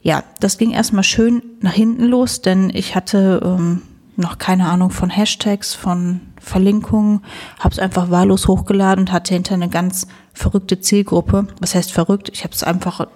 Ja, 0.00 0.22
das 0.40 0.58
ging 0.58 0.70
erstmal 0.70 1.04
schön 1.04 1.42
nach 1.60 1.72
hinten 1.72 2.04
los, 2.04 2.40
denn 2.40 2.70
ich 2.72 2.94
hatte 2.94 3.40
ähm, 3.44 3.82
noch 4.18 4.38
keine 4.38 4.68
Ahnung 4.68 4.90
von 4.90 5.10
Hashtags, 5.10 5.74
von 5.74 6.20
Verlinkungen, 6.40 7.20
habe 7.60 7.72
es 7.72 7.78
einfach 7.78 8.10
wahllos 8.10 8.48
hochgeladen 8.48 9.04
und 9.04 9.12
hatte 9.12 9.34
hinter 9.34 9.54
eine 9.54 9.68
ganz 9.68 10.08
verrückte 10.32 10.80
Zielgruppe. 10.80 11.46
Was 11.60 11.74
heißt 11.74 11.92
verrückt? 11.92 12.28
Ich 12.32 12.42
habe 12.42 12.52
es 12.52 12.64
einfach 12.64 13.06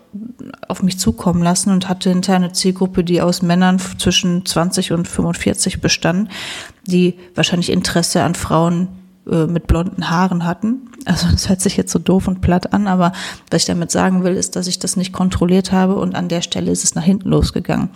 auf 0.68 0.82
mich 0.82 0.98
zukommen 0.98 1.42
lassen 1.42 1.72
und 1.72 1.88
hatte 1.88 2.10
hinter 2.10 2.34
eine 2.34 2.52
Zielgruppe, 2.52 3.02
die 3.02 3.20
aus 3.20 3.42
Männern 3.42 3.80
zwischen 3.98 4.46
20 4.46 4.92
und 4.92 5.08
45 5.08 5.80
bestand, 5.80 6.30
die 6.86 7.18
wahrscheinlich 7.34 7.70
Interesse 7.70 8.22
an 8.22 8.34
Frauen 8.34 8.88
äh, 9.30 9.46
mit 9.46 9.68
blonden 9.68 10.10
Haaren 10.10 10.44
hatten. 10.44 10.90
Also 11.04 11.28
das 11.30 11.48
hört 11.48 11.60
sich 11.60 11.76
jetzt 11.76 11.92
so 11.92 11.98
doof 12.00 12.26
und 12.26 12.40
platt 12.40 12.72
an, 12.72 12.88
aber 12.88 13.12
was 13.50 13.62
ich 13.62 13.66
damit 13.66 13.92
sagen 13.92 14.24
will, 14.24 14.34
ist, 14.34 14.56
dass 14.56 14.66
ich 14.66 14.80
das 14.80 14.96
nicht 14.96 15.12
kontrolliert 15.12 15.70
habe 15.70 15.96
und 15.96 16.16
an 16.16 16.28
der 16.28 16.42
Stelle 16.42 16.72
ist 16.72 16.82
es 16.82 16.96
nach 16.96 17.04
hinten 17.04 17.28
losgegangen. 17.28 17.90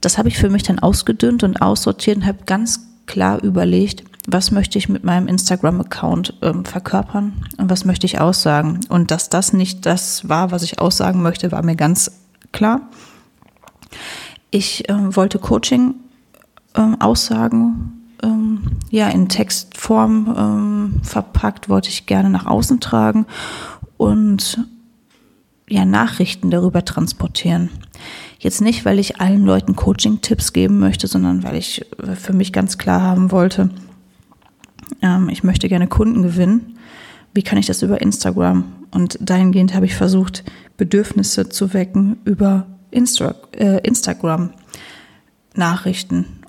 Das 0.00 0.16
habe 0.16 0.28
ich 0.28 0.38
für 0.38 0.48
mich 0.48 0.62
dann 0.62 0.78
ausgedünnt 0.78 1.42
und 1.42 1.60
aussortiert 1.60 2.18
und 2.18 2.26
habe 2.26 2.44
ganz 2.46 2.86
klar 3.06 3.42
überlegt, 3.42 4.04
was 4.28 4.52
möchte 4.52 4.78
ich 4.78 4.88
mit 4.88 5.02
meinem 5.02 5.26
Instagram-Account 5.26 6.34
ähm, 6.42 6.64
verkörpern 6.64 7.32
und 7.56 7.68
was 7.68 7.84
möchte 7.84 8.06
ich 8.06 8.20
aussagen. 8.20 8.80
Und 8.88 9.10
dass 9.10 9.30
das 9.30 9.52
nicht 9.52 9.86
das 9.86 10.28
war, 10.28 10.52
was 10.52 10.62
ich 10.62 10.80
aussagen 10.80 11.20
möchte, 11.22 11.50
war 11.50 11.64
mir 11.64 11.76
ganz 11.76 12.12
klar. 12.52 12.82
Ich 14.50 14.88
ähm, 14.88 15.16
wollte 15.16 15.38
Coaching 15.38 15.94
ähm, 16.76 17.00
aussagen 17.00 17.97
ähm, 18.22 18.78
ja 18.90 19.08
in 19.08 19.28
Textform 19.28 20.34
ähm, 20.36 21.00
verpackt, 21.02 21.68
wollte 21.68 21.88
ich 21.88 22.06
gerne 22.06 22.30
nach 22.30 22.46
außen 22.46 22.80
tragen 22.80 23.26
und 23.96 24.64
ja 25.68 25.84
Nachrichten 25.84 26.50
darüber 26.50 26.84
transportieren. 26.84 27.70
Jetzt 28.38 28.60
nicht, 28.60 28.84
weil 28.84 28.98
ich 28.98 29.20
allen 29.20 29.44
Leuten 29.44 29.74
Coaching-Tipps 29.74 30.52
geben 30.52 30.78
möchte, 30.78 31.08
sondern 31.08 31.42
weil 31.42 31.56
ich 31.56 31.84
äh, 31.98 32.14
für 32.14 32.32
mich 32.32 32.52
ganz 32.52 32.78
klar 32.78 33.02
haben 33.02 33.30
wollte, 33.30 33.70
ähm, 35.02 35.28
ich 35.28 35.42
möchte 35.42 35.68
gerne 35.68 35.88
Kunden 35.88 36.22
gewinnen. 36.22 36.78
Wie 37.34 37.42
kann 37.42 37.58
ich 37.58 37.66
das 37.66 37.82
über 37.82 38.00
Instagram? 38.00 38.64
Und 38.90 39.18
dahingehend 39.20 39.74
habe 39.74 39.86
ich 39.86 39.94
versucht, 39.94 40.44
Bedürfnisse 40.76 41.48
zu 41.48 41.74
wecken 41.74 42.16
über 42.24 42.66
Insta 42.90 43.34
äh, 43.52 43.80
Instagram. 43.86 44.50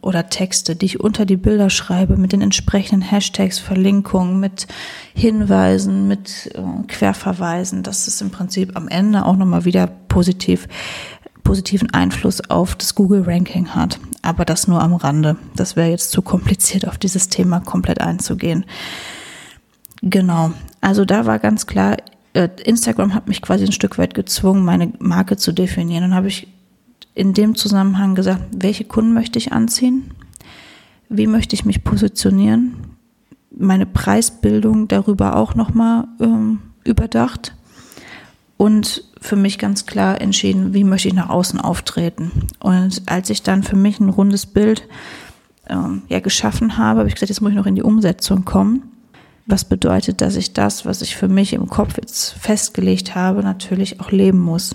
Oder 0.02 0.30
Texte, 0.30 0.76
die 0.76 0.86
ich 0.86 1.00
unter 1.00 1.26
die 1.26 1.36
Bilder 1.38 1.70
schreibe, 1.70 2.16
mit 2.16 2.32
den 2.32 2.42
entsprechenden 2.42 3.02
Hashtags, 3.02 3.60
Verlinkungen, 3.60 4.40
mit 4.40 4.68
Hinweisen, 5.14 6.08
mit 6.08 6.52
äh, 6.56 6.88
Querverweisen, 6.88 7.84
dass 7.84 8.08
es 8.08 8.22
im 8.22 8.30
Prinzip 8.30 8.76
am 8.76 8.88
Ende 8.88 9.26
auch 9.26 9.36
nochmal 9.36 9.66
wieder 9.66 9.88
positiv, 9.88 10.68
positiven 11.44 11.90
Einfluss 11.92 12.50
auf 12.50 12.76
das 12.76 12.96
Google-Ranking 12.96 13.70
hat. 13.70 14.00
Aber 14.22 14.46
das 14.46 14.68
nur 14.68 14.82
am 14.82 14.94
Rande. 14.94 15.36
Das 15.56 15.76
wäre 15.76 15.90
jetzt 15.90 16.12
zu 16.12 16.22
kompliziert, 16.22 16.88
auf 16.88 16.98
dieses 16.98 17.28
Thema 17.28 17.60
komplett 17.60 18.00
einzugehen. 18.00 18.66
Genau. 20.02 20.54
Also 20.82 21.06
da 21.06 21.26
war 21.26 21.40
ganz 21.40 21.68
klar, 21.68 21.98
äh, 22.34 22.50
Instagram 22.64 23.14
hat 23.14 23.28
mich 23.28 23.42
quasi 23.42 23.66
ein 23.66 23.72
Stück 23.72 23.98
weit 23.98 24.14
gezwungen, 24.14 24.64
meine 24.64 24.94
Marke 25.00 25.38
zu 25.38 25.52
definieren. 25.52 26.04
Dann 26.04 26.16
habe 26.16 26.28
ich 26.28 26.48
in 27.20 27.34
dem 27.34 27.56
Zusammenhang 27.56 28.16
gesagt, 28.16 28.44
welche 28.56 28.86
Kunden 28.86 29.14
möchte 29.14 29.38
ich 29.38 29.52
anziehen? 29.52 30.12
Wie 31.10 31.28
möchte 31.28 31.54
ich 31.54 31.66
mich 31.66 31.84
positionieren? 31.84 32.76
Meine 33.52 33.86
Preisbildung 33.86 34.88
darüber 34.88 35.36
auch 35.36 35.54
nochmal 35.54 36.08
ähm, 36.22 36.60
überdacht. 36.86 37.54
Und 38.56 39.04
für 39.20 39.36
mich 39.36 39.60
ganz 39.60 39.86
klar 39.86 40.22
entschieden, 40.22 40.74
wie 40.74 40.86
möchte 40.86 41.10
ich 41.10 41.14
nach 41.14 41.30
außen 41.30 41.60
auftreten. 41.60 42.32
Und 42.62 43.02
als 43.08 43.30
ich 43.30 43.44
dann 43.44 43.64
für 43.64 43.76
mich 43.76 44.00
ein 44.00 44.08
rundes 44.08 44.46
Bild 44.46 44.88
ähm, 45.68 46.04
ja, 46.08 46.22
geschaffen 46.22 46.78
habe, 46.78 47.00
habe 47.00 47.10
ich 47.10 47.16
gesagt, 47.16 47.32
jetzt 47.32 47.42
muss 47.42 47.52
ich 47.52 47.58
noch 47.58 47.66
in 47.66 47.76
die 47.76 47.84
Umsetzung 47.84 48.46
kommen. 48.46 48.84
Was 49.46 49.66
bedeutet, 49.66 50.22
dass 50.22 50.38
ich 50.38 50.54
das, 50.54 50.86
was 50.86 51.02
ich 51.02 51.18
für 51.18 51.28
mich 51.28 51.52
im 51.52 51.68
Kopf 51.68 51.98
jetzt 51.98 52.30
festgelegt 52.30 53.14
habe, 53.14 53.44
natürlich 53.44 54.00
auch 54.00 54.12
leben 54.12 54.40
muss. 54.40 54.74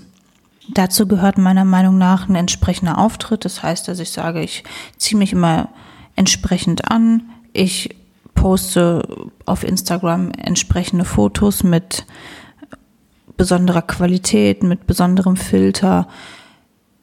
Dazu 0.69 1.07
gehört 1.07 1.39
meiner 1.39 1.65
Meinung 1.65 1.99
nach 1.99 2.29
ein 2.29 2.35
entsprechender 2.35 2.99
Auftritt. 2.99 3.45
Das 3.45 3.63
heißt, 3.63 3.87
dass 3.89 3.99
ich 3.99 4.11
sage, 4.11 4.43
ich 4.43 4.65
ziehe 4.97 5.19
mich 5.19 5.33
immer 5.33 5.69
entsprechend 6.17 6.91
an. 6.91 7.31
Ich 7.53 7.97
poste 8.35 9.07
auf 9.45 9.65
Instagram 9.65 10.31
entsprechende 10.33 11.05
Fotos 11.05 11.63
mit 11.63 12.07
besonderer 13.37 13.83
Qualität, 13.83 14.63
mit 14.63 14.87
besonderem 14.87 15.37
Filter 15.37 16.09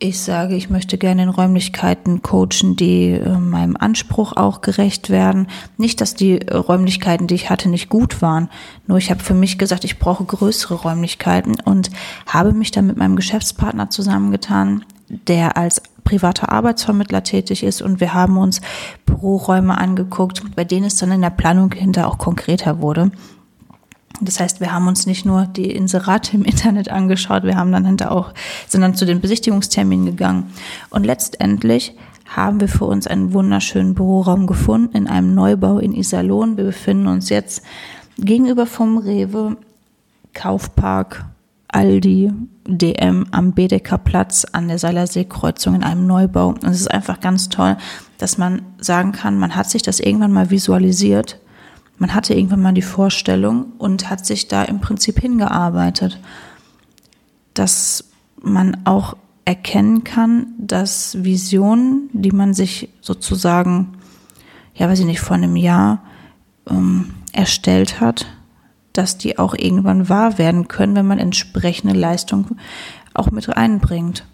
ich 0.03 0.19
sage, 0.19 0.55
ich 0.55 0.71
möchte 0.71 0.97
gerne 0.97 1.23
in 1.23 1.29
Räumlichkeiten 1.29 2.23
coachen, 2.23 2.75
die 2.75 3.11
äh, 3.11 3.37
meinem 3.37 3.77
Anspruch 3.77 4.35
auch 4.35 4.61
gerecht 4.61 5.11
werden. 5.11 5.47
Nicht, 5.77 6.01
dass 6.01 6.15
die 6.15 6.37
Räumlichkeiten, 6.37 7.27
die 7.27 7.35
ich 7.35 7.51
hatte, 7.51 7.69
nicht 7.69 7.87
gut 7.87 8.19
waren. 8.21 8.49
Nur 8.87 8.97
ich 8.97 9.11
habe 9.11 9.21
für 9.21 9.35
mich 9.35 9.59
gesagt, 9.59 9.83
ich 9.83 9.99
brauche 9.99 10.25
größere 10.25 10.73
Räumlichkeiten 10.73 11.57
und 11.63 11.91
habe 12.25 12.51
mich 12.51 12.71
dann 12.71 12.87
mit 12.87 12.97
meinem 12.97 13.15
Geschäftspartner 13.15 13.91
zusammengetan, 13.91 14.83
der 15.07 15.55
als 15.55 15.83
privater 16.03 16.51
Arbeitsvermittler 16.51 17.21
tätig 17.21 17.63
ist 17.63 17.83
und 17.83 17.99
wir 17.99 18.15
haben 18.15 18.37
uns 18.37 18.59
Büroräume 19.05 19.77
angeguckt, 19.77 20.41
bei 20.55 20.63
denen 20.63 20.85
es 20.85 20.95
dann 20.95 21.11
in 21.11 21.21
der 21.21 21.29
Planung 21.29 21.71
hinter 21.73 22.07
auch 22.07 22.17
konkreter 22.17 22.81
wurde. 22.81 23.11
Das 24.19 24.39
heißt, 24.39 24.59
wir 24.59 24.71
haben 24.71 24.87
uns 24.87 25.05
nicht 25.05 25.25
nur 25.25 25.45
die 25.45 25.71
Inserate 25.71 26.35
im 26.35 26.43
Internet 26.45 26.89
angeschaut, 26.89 27.43
wir 27.43 27.55
haben 27.55 27.71
dann 27.71 27.85
hinter 27.85 28.11
auch, 28.11 28.33
sind 28.67 28.81
dann 28.81 28.95
zu 28.95 29.05
den 29.05 29.21
Besichtigungsterminen 29.21 30.05
gegangen. 30.05 30.51
Und 30.89 31.05
letztendlich 31.05 31.95
haben 32.35 32.61
wir 32.61 32.67
für 32.67 32.85
uns 32.85 33.07
einen 33.07 33.33
wunderschönen 33.33 33.93
Büroraum 33.93 34.47
gefunden 34.47 34.95
in 34.95 35.07
einem 35.07 35.35
Neubau 35.35 35.79
in 35.79 35.93
Iserlohn. 35.93 36.57
Wir 36.57 36.63
befinden 36.63 37.07
uns 37.07 37.29
jetzt 37.29 37.61
gegenüber 38.17 38.65
vom 38.65 38.97
Rewe, 38.97 39.57
Kaufpark, 40.33 41.25
Aldi, 41.67 42.31
DM 42.67 43.27
am 43.31 43.53
Bedecker 43.53 43.97
Platz 43.97 44.45
an 44.51 44.67
der 44.67 44.77
Seilersee-Kreuzung 44.77 45.75
in 45.75 45.83
einem 45.83 46.07
Neubau. 46.07 46.49
Und 46.49 46.63
es 46.63 46.81
ist 46.81 46.91
einfach 46.91 47.19
ganz 47.19 47.49
toll, 47.49 47.77
dass 48.17 48.37
man 48.37 48.61
sagen 48.77 49.11
kann, 49.11 49.39
man 49.39 49.55
hat 49.55 49.69
sich 49.69 49.81
das 49.81 49.99
irgendwann 49.99 50.31
mal 50.31 50.49
visualisiert 50.49 51.39
man 52.01 52.15
hatte 52.15 52.33
irgendwann 52.33 52.63
mal 52.63 52.73
die 52.73 52.81
Vorstellung 52.81 53.73
und 53.77 54.09
hat 54.09 54.25
sich 54.25 54.47
da 54.47 54.63
im 54.63 54.79
Prinzip 54.81 55.19
hingearbeitet, 55.19 56.19
dass 57.53 58.05
man 58.41 58.75
auch 58.85 59.15
erkennen 59.45 60.03
kann, 60.03 60.47
dass 60.57 61.23
Visionen, 61.23 62.09
die 62.11 62.31
man 62.31 62.55
sich 62.55 62.89
sozusagen, 63.01 63.99
ja, 64.73 64.89
weiß 64.89 65.01
ich 65.01 65.05
nicht, 65.05 65.19
vor 65.19 65.35
einem 65.35 65.55
Jahr 65.55 66.01
ähm, 66.67 67.13
erstellt 67.33 68.01
hat, 68.01 68.25
dass 68.93 69.19
die 69.19 69.37
auch 69.37 69.53
irgendwann 69.53 70.09
wahr 70.09 70.39
werden 70.39 70.67
können, 70.67 70.95
wenn 70.95 71.05
man 71.05 71.19
entsprechende 71.19 71.93
Leistung 71.93 72.57
auch 73.13 73.29
mit 73.29 73.47
reinbringt. 73.47 74.25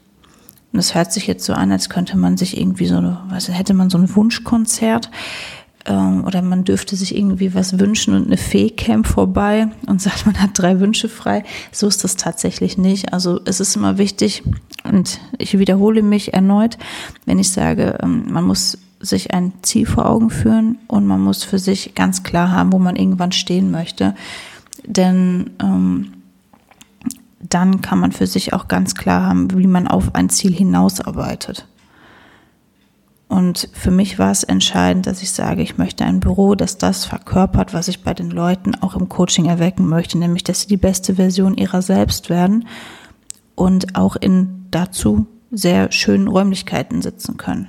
Und 0.72 0.80
es 0.80 0.96
hört 0.96 1.12
sich 1.12 1.28
jetzt 1.28 1.44
so 1.44 1.52
an, 1.52 1.74
als 1.74 1.90
könnte 1.90 2.18
man 2.18 2.38
sich 2.38 2.58
irgendwie 2.58 2.86
so, 2.86 3.18
was 3.28 3.50
hätte 3.50 3.74
man 3.74 3.90
so 3.90 3.98
ein 3.98 4.16
Wunschkonzert 4.16 5.12
ähm, 5.88 6.26
oder 6.26 6.42
man 6.42 6.64
dürfte 6.64 6.96
sich 6.96 7.16
irgendwie 7.16 7.54
was 7.54 7.80
wünschen 7.80 8.14
und 8.14 8.28
eine 8.28 8.38
Fee 8.38 8.70
käme 8.70 9.04
vorbei 9.04 9.70
und 9.88 10.02
sagt, 10.02 10.26
man 10.26 10.40
hat 10.40 10.52
drei 10.54 10.80
Wünsche 10.80 11.10
frei. 11.10 11.44
So 11.72 11.88
ist 11.88 12.04
das 12.04 12.18
tatsächlich 12.18 12.78
nicht. 12.78 13.14
Also 13.14 13.40
es 13.46 13.60
ist 13.60 13.76
immer 13.76 13.98
wichtig 13.98 14.44
und 14.84 15.20
ich 15.38 15.58
wiederhole 15.58 16.04
mich 16.04 16.34
erneut, 16.34 16.78
wenn 17.26 17.40
ich 17.40 17.52
sage, 17.52 17.98
ähm, 18.04 18.26
man 18.30 18.46
muss 18.46 18.78
sich 19.00 19.34
ein 19.34 19.54
Ziel 19.62 19.86
vor 19.86 20.08
Augen 20.08 20.30
führen 20.30 20.78
und 20.88 21.06
man 21.06 21.22
muss 21.22 21.44
für 21.44 21.60
sich 21.60 21.96
ganz 21.96 22.24
klar 22.24 22.52
haben, 22.52 22.74
wo 22.74 22.80
man 22.80 22.96
irgendwann 22.96 23.32
stehen 23.32 23.72
möchte. 23.72 24.16
Denn 24.86 25.52
ähm, 25.62 26.14
dann 27.40 27.82
kann 27.82 28.00
man 28.00 28.12
für 28.12 28.28
sich 28.28 28.54
auch 28.54 28.68
ganz 28.68 28.96
klar 28.96 29.26
haben, 29.26 29.56
wie 29.56 29.68
man 29.68 29.88
auf 29.88 30.16
ein 30.16 30.30
Ziel 30.30 30.54
hinausarbeitet. 30.54 31.68
Und 33.38 33.70
für 33.72 33.92
mich 33.92 34.18
war 34.18 34.32
es 34.32 34.44
entscheidend, 34.44 35.06
dass 35.06 35.22
ich 35.22 35.32
sage, 35.32 35.62
ich 35.62 35.78
möchte 35.78 36.04
ein 36.04 36.20
Büro, 36.20 36.56
das 36.56 36.80
das 36.80 37.06
verkörpert, 37.06 37.72
was 37.72 37.88
ich 37.88 38.02
bei 38.02 38.16
den 38.16 38.32
Leuten 38.32 38.74
auch 38.74 38.96
im 38.96 39.10
Coaching 39.10 39.46
erwecken 39.46 39.88
möchte, 39.88 40.18
nämlich 40.18 40.44
dass 40.44 40.62
sie 40.62 40.68
die 40.68 40.76
beste 40.76 41.14
Version 41.18 41.54
ihrer 41.56 41.84
selbst 41.84 42.32
werden 42.32 42.68
und 43.54 43.96
auch 43.96 44.16
in 44.16 44.66
dazu 44.72 45.28
sehr 45.52 45.92
schönen 45.92 46.28
Räumlichkeiten 46.28 47.04
sitzen 47.04 47.38
können. 47.38 47.68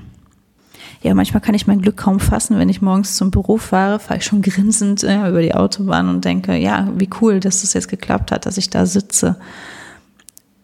Ja, 1.02 1.12
manchmal 1.12 1.42
kann 1.42 1.54
ich 1.54 1.66
mein 1.66 1.82
Glück 1.82 1.98
kaum 1.98 2.18
fassen, 2.18 2.58
wenn 2.58 2.70
ich 2.70 2.80
morgens 2.80 3.16
zum 3.16 3.30
Büro 3.30 3.58
fahre, 3.58 3.98
fahre 3.98 4.20
ich 4.20 4.24
schon 4.24 4.40
grinsend 4.50 5.04
äh, 5.04 5.28
über 5.28 5.42
die 5.42 5.54
Autobahn 5.54 6.08
und 6.08 6.24
denke, 6.24 6.56
ja, 6.56 6.90
wie 6.96 7.10
cool, 7.20 7.40
dass 7.40 7.60
das 7.60 7.74
jetzt 7.74 7.88
geklappt 7.88 8.32
hat, 8.32 8.46
dass 8.46 8.56
ich 8.56 8.70
da 8.70 8.86
sitze. 8.86 9.36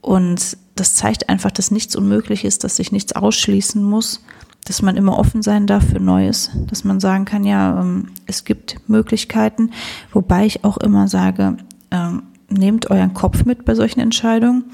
Und 0.00 0.56
das 0.76 0.94
zeigt 0.94 1.28
einfach, 1.28 1.50
dass 1.50 1.70
nichts 1.70 1.94
unmöglich 1.94 2.46
ist, 2.46 2.64
dass 2.64 2.76
sich 2.76 2.90
nichts 2.90 3.14
ausschließen 3.14 3.82
muss 3.82 4.22
dass 4.64 4.82
man 4.82 4.96
immer 4.96 5.18
offen 5.18 5.42
sein 5.42 5.66
darf 5.66 5.86
für 5.88 6.00
Neues, 6.00 6.50
dass 6.68 6.84
man 6.84 6.98
sagen 6.98 7.26
kann, 7.26 7.44
ja, 7.44 7.80
ähm, 7.80 8.08
es 8.26 8.44
gibt 8.44 8.76
Möglichkeiten, 8.88 9.70
wobei 10.12 10.46
ich 10.46 10.64
auch 10.64 10.78
immer 10.78 11.06
sage, 11.06 11.58
ähm, 11.90 12.22
nehmt 12.48 12.90
euren 12.90 13.14
Kopf 13.14 13.44
mit 13.44 13.64
bei 13.64 13.74
solchen 13.74 14.00
Entscheidungen. 14.00 14.64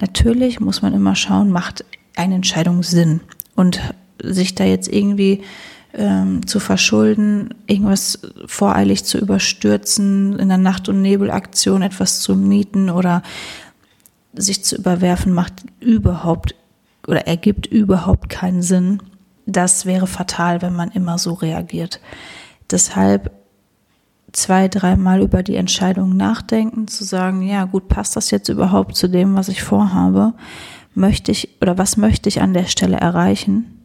Natürlich 0.00 0.60
muss 0.60 0.82
man 0.82 0.94
immer 0.94 1.14
schauen, 1.14 1.50
macht 1.50 1.84
eine 2.16 2.34
Entscheidung 2.34 2.82
Sinn? 2.82 3.20
Und 3.54 3.80
sich 4.22 4.54
da 4.54 4.64
jetzt 4.64 4.88
irgendwie 4.88 5.42
ähm, 5.92 6.46
zu 6.46 6.60
verschulden, 6.60 7.54
irgendwas 7.66 8.20
voreilig 8.46 9.04
zu 9.04 9.18
überstürzen, 9.18 10.38
in 10.38 10.48
der 10.48 10.58
Nacht- 10.58 10.88
und 10.88 11.02
Nebelaktion 11.02 11.82
etwas 11.82 12.20
zu 12.20 12.34
mieten 12.34 12.90
oder 12.90 13.22
sich 14.32 14.64
zu 14.64 14.76
überwerfen, 14.76 15.32
macht 15.32 15.64
überhaupt 15.80 16.54
oder 17.06 17.26
ergibt 17.26 17.66
überhaupt 17.66 18.28
keinen 18.28 18.62
Sinn 18.62 19.00
das 19.46 19.86
wäre 19.86 20.06
fatal, 20.06 20.62
wenn 20.62 20.74
man 20.74 20.90
immer 20.90 21.18
so 21.18 21.34
reagiert. 21.34 22.00
Deshalb 22.70 23.30
zwei, 24.32 24.68
dreimal 24.68 25.22
über 25.22 25.42
die 25.42 25.56
Entscheidung 25.56 26.16
nachdenken, 26.16 26.88
zu 26.88 27.04
sagen, 27.04 27.42
ja 27.42 27.64
gut, 27.64 27.88
passt 27.88 28.16
das 28.16 28.30
jetzt 28.30 28.48
überhaupt 28.48 28.96
zu 28.96 29.08
dem, 29.08 29.34
was 29.34 29.48
ich 29.48 29.62
vorhabe? 29.62 30.34
Möchte 30.94 31.32
ich 31.32 31.60
oder 31.60 31.78
was 31.78 31.96
möchte 31.96 32.28
ich 32.28 32.40
an 32.40 32.54
der 32.54 32.66
Stelle 32.66 32.96
erreichen? 32.96 33.80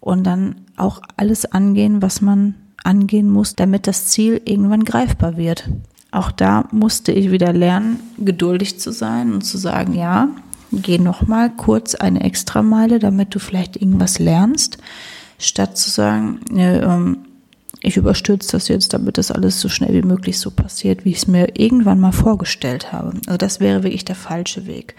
Und 0.00 0.24
dann 0.24 0.56
auch 0.76 1.02
alles 1.16 1.46
angehen, 1.46 2.02
was 2.02 2.20
man 2.20 2.54
angehen 2.84 3.28
muss, 3.28 3.56
damit 3.56 3.86
das 3.86 4.06
Ziel 4.06 4.40
irgendwann 4.44 4.84
greifbar 4.84 5.36
wird. 5.36 5.68
Auch 6.12 6.30
da 6.30 6.68
musste 6.70 7.12
ich 7.12 7.30
wieder 7.30 7.52
lernen, 7.52 8.00
geduldig 8.18 8.78
zu 8.78 8.92
sein 8.92 9.32
und 9.32 9.42
zu 9.42 9.58
sagen, 9.58 9.94
ja, 9.94 10.28
geh 10.72 10.98
noch 10.98 11.26
mal 11.26 11.50
kurz 11.50 11.94
eine 11.94 12.22
Extrameile, 12.22 12.98
damit 12.98 13.34
du 13.34 13.38
vielleicht 13.38 13.76
irgendwas 13.76 14.18
lernst, 14.18 14.78
statt 15.38 15.76
zu 15.76 15.90
sagen, 15.90 16.40
äh, 16.56 17.16
ich 17.82 17.96
überstürze 17.96 18.52
das 18.52 18.68
jetzt, 18.68 18.94
damit 18.94 19.18
das 19.18 19.30
alles 19.30 19.60
so 19.60 19.68
schnell 19.68 19.94
wie 19.94 20.06
möglich 20.06 20.38
so 20.38 20.50
passiert, 20.50 21.04
wie 21.04 21.10
ich 21.10 21.18
es 21.18 21.26
mir 21.28 21.58
irgendwann 21.58 22.00
mal 22.00 22.12
vorgestellt 22.12 22.92
habe. 22.92 23.12
Also 23.26 23.36
das 23.36 23.60
wäre 23.60 23.82
wirklich 23.82 24.04
der 24.04 24.16
falsche 24.16 24.66
Weg. 24.66 24.96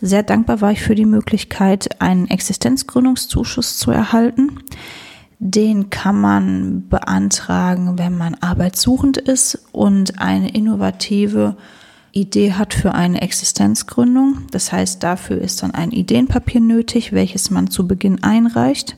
Sehr 0.00 0.22
dankbar 0.22 0.60
war 0.60 0.72
ich 0.72 0.82
für 0.82 0.94
die 0.94 1.04
Möglichkeit, 1.04 2.00
einen 2.00 2.28
Existenzgründungszuschuss 2.28 3.78
zu 3.78 3.90
erhalten. 3.90 4.60
Den 5.38 5.90
kann 5.90 6.20
man 6.20 6.88
beantragen, 6.88 7.98
wenn 7.98 8.16
man 8.16 8.34
arbeitssuchend 8.34 9.18
ist 9.18 9.58
und 9.72 10.18
eine 10.18 10.54
innovative 10.54 11.56
Idee 12.12 12.52
hat 12.52 12.74
für 12.74 12.94
eine 12.94 13.22
Existenzgründung. 13.22 14.46
Das 14.50 14.70
heißt, 14.70 15.02
dafür 15.02 15.40
ist 15.40 15.62
dann 15.62 15.72
ein 15.72 15.90
Ideenpapier 15.90 16.60
nötig, 16.60 17.12
welches 17.12 17.50
man 17.50 17.70
zu 17.70 17.88
Beginn 17.88 18.22
einreicht. 18.22 18.96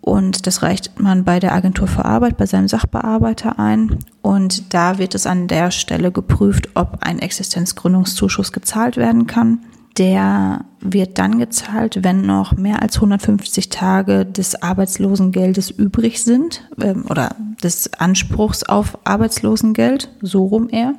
Und 0.00 0.46
das 0.46 0.62
reicht 0.62 1.00
man 1.00 1.24
bei 1.24 1.40
der 1.40 1.52
Agentur 1.52 1.88
für 1.88 2.04
Arbeit, 2.04 2.36
bei 2.36 2.46
seinem 2.46 2.68
Sachbearbeiter 2.68 3.58
ein. 3.58 3.98
Und 4.22 4.72
da 4.72 4.98
wird 4.98 5.16
es 5.16 5.26
an 5.26 5.48
der 5.48 5.72
Stelle 5.72 6.12
geprüft, 6.12 6.68
ob 6.74 6.98
ein 7.00 7.18
Existenzgründungszuschuss 7.18 8.52
gezahlt 8.52 8.96
werden 8.96 9.26
kann. 9.26 9.60
Der 9.98 10.64
wird 10.80 11.18
dann 11.18 11.38
gezahlt, 11.38 12.04
wenn 12.04 12.22
noch 12.22 12.52
mehr 12.52 12.82
als 12.82 12.96
150 12.96 13.68
Tage 13.68 14.24
des 14.24 14.62
Arbeitslosengeldes 14.62 15.70
übrig 15.70 16.22
sind 16.22 16.68
ähm, 16.80 17.06
oder 17.08 17.34
des 17.64 17.92
Anspruchs 17.94 18.62
auf 18.62 18.98
Arbeitslosengeld, 19.04 20.10
so 20.20 20.44
rum 20.46 20.68
eher. 20.70 20.94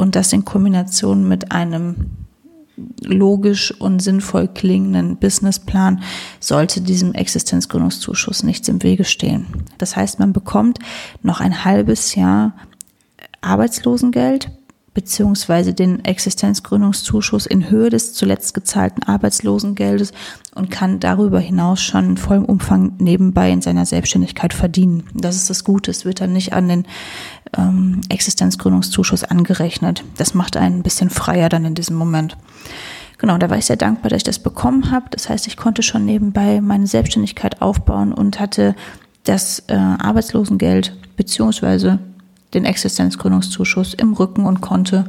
Und 0.00 0.16
das 0.16 0.32
in 0.32 0.46
Kombination 0.46 1.28
mit 1.28 1.52
einem 1.52 1.94
logisch 3.02 3.70
und 3.78 4.00
sinnvoll 4.00 4.48
klingenden 4.48 5.18
Businessplan 5.18 6.02
sollte 6.40 6.80
diesem 6.80 7.12
Existenzgründungszuschuss 7.12 8.42
nichts 8.42 8.66
im 8.68 8.82
Wege 8.82 9.04
stehen. 9.04 9.46
Das 9.76 9.96
heißt, 9.96 10.18
man 10.18 10.32
bekommt 10.32 10.78
noch 11.22 11.40
ein 11.40 11.66
halbes 11.66 12.14
Jahr 12.14 12.54
Arbeitslosengeld 13.42 14.50
beziehungsweise 14.92 15.72
den 15.72 16.04
Existenzgründungszuschuss 16.04 17.46
in 17.46 17.70
Höhe 17.70 17.90
des 17.90 18.12
zuletzt 18.12 18.54
gezahlten 18.54 19.04
Arbeitslosengeldes 19.04 20.12
und 20.54 20.70
kann 20.70 20.98
darüber 20.98 21.38
hinaus 21.38 21.80
schon 21.80 22.10
in 22.10 22.16
vollem 22.16 22.44
Umfang 22.44 22.94
nebenbei 22.98 23.50
in 23.50 23.62
seiner 23.62 23.86
Selbstständigkeit 23.86 24.52
verdienen. 24.52 25.04
Das 25.14 25.36
ist 25.36 25.48
das 25.48 25.62
Gute. 25.62 25.90
Es 25.90 26.04
wird 26.04 26.20
dann 26.20 26.32
nicht 26.32 26.52
an 26.52 26.68
den 26.68 26.86
ähm, 27.56 28.00
Existenzgründungszuschuss 28.08 29.22
angerechnet. 29.22 30.02
Das 30.16 30.34
macht 30.34 30.56
einen 30.56 30.78
ein 30.78 30.82
bisschen 30.82 31.10
freier 31.10 31.48
dann 31.48 31.64
in 31.64 31.74
diesem 31.74 31.96
Moment. 31.96 32.36
Genau, 33.18 33.38
da 33.38 33.50
war 33.50 33.58
ich 33.58 33.66
sehr 33.66 33.76
dankbar, 33.76 34.08
dass 34.08 34.18
ich 34.18 34.24
das 34.24 34.38
bekommen 34.38 34.90
habe. 34.90 35.06
Das 35.10 35.28
heißt, 35.28 35.46
ich 35.46 35.56
konnte 35.56 35.82
schon 35.82 36.04
nebenbei 36.04 36.60
meine 36.60 36.86
Selbstständigkeit 36.86 37.62
aufbauen 37.62 38.12
und 38.12 38.40
hatte 38.40 38.74
das 39.24 39.62
äh, 39.68 39.74
Arbeitslosengeld 39.74 40.96
beziehungsweise 41.16 41.98
den 42.54 42.64
Existenzgründungszuschuss 42.64 43.94
im 43.94 44.12
Rücken 44.12 44.44
und 44.44 44.60
konnte 44.60 45.04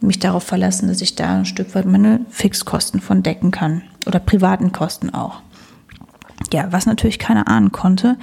mich 0.00 0.18
darauf 0.18 0.42
verlassen, 0.42 0.88
dass 0.88 1.00
ich 1.00 1.14
da 1.14 1.36
ein 1.36 1.44
Stück 1.44 1.74
weit 1.74 1.86
meine 1.86 2.20
Fixkosten 2.28 3.00
von 3.00 3.22
decken 3.22 3.50
kann 3.50 3.82
oder 4.06 4.18
privaten 4.18 4.72
Kosten 4.72 5.10
auch. 5.10 5.42
Ja, 6.52 6.72
was 6.72 6.86
natürlich 6.86 7.18
keiner 7.18 7.48
ahnen 7.48 7.72
konnte, 7.72 8.18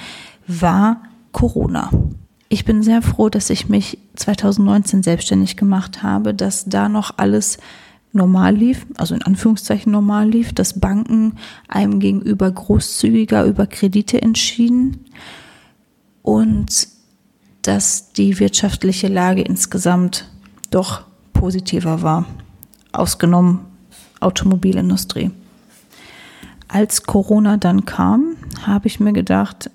war 0.47 1.01
Corona. 1.31 1.89
Ich 2.49 2.65
bin 2.65 2.83
sehr 2.83 3.01
froh, 3.01 3.29
dass 3.29 3.49
ich 3.49 3.69
mich 3.69 3.99
2019 4.15 5.03
selbstständig 5.03 5.55
gemacht 5.55 6.03
habe, 6.03 6.33
dass 6.33 6.65
da 6.65 6.89
noch 6.89 7.13
alles 7.17 7.59
normal 8.11 8.55
lief, 8.55 8.87
also 8.97 9.13
in 9.13 9.21
Anführungszeichen 9.21 9.91
normal 9.91 10.29
lief, 10.29 10.53
dass 10.53 10.79
Banken 10.79 11.35
einem 11.67 11.99
gegenüber 11.99 12.49
großzügiger 12.51 13.45
über 13.45 13.67
Kredite 13.67 14.21
entschieden 14.21 15.05
und 16.23 16.87
dass 17.69 18.13
die 18.13 18.39
wirtschaftliche 18.39 19.09
Lage 19.09 19.43
insgesamt 19.43 20.27
doch 20.71 21.03
positiver 21.33 22.01
war, 22.01 22.25
ausgenommen 22.91 23.59
Automobilindustrie. 24.21 25.29
Als 26.67 27.03
Corona 27.03 27.57
dann 27.57 27.85
kam, 27.85 28.37
habe 28.63 28.87
ich 28.87 28.99
mir 28.99 29.13
gedacht, 29.13 29.69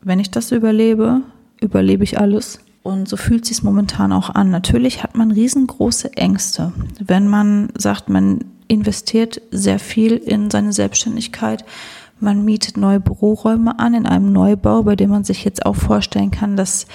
wenn 0.00 0.20
ich 0.20 0.30
das 0.30 0.52
überlebe, 0.52 1.20
überlebe 1.60 2.02
ich 2.02 2.18
alles. 2.18 2.60
Und 2.82 3.10
so 3.10 3.18
fühlt 3.18 3.44
sich 3.44 3.62
momentan 3.62 4.14
auch 4.14 4.30
an. 4.30 4.50
Natürlich 4.50 5.02
hat 5.02 5.14
man 5.14 5.30
riesengroße 5.30 6.16
Ängste, 6.16 6.72
wenn 6.98 7.28
man 7.28 7.68
sagt, 7.76 8.08
man 8.08 8.42
investiert 8.68 9.42
sehr 9.50 9.78
viel 9.78 10.12
in 10.16 10.50
seine 10.50 10.72
Selbstständigkeit. 10.72 11.66
Man 12.20 12.42
mietet 12.42 12.78
neue 12.78 13.00
Büroräume 13.00 13.78
an 13.78 13.92
in 13.92 14.06
einem 14.06 14.32
Neubau, 14.32 14.82
bei 14.84 14.96
dem 14.96 15.10
man 15.10 15.24
sich 15.24 15.44
jetzt 15.44 15.66
auch 15.66 15.76
vorstellen 15.76 16.30
kann, 16.30 16.56
dass 16.56 16.86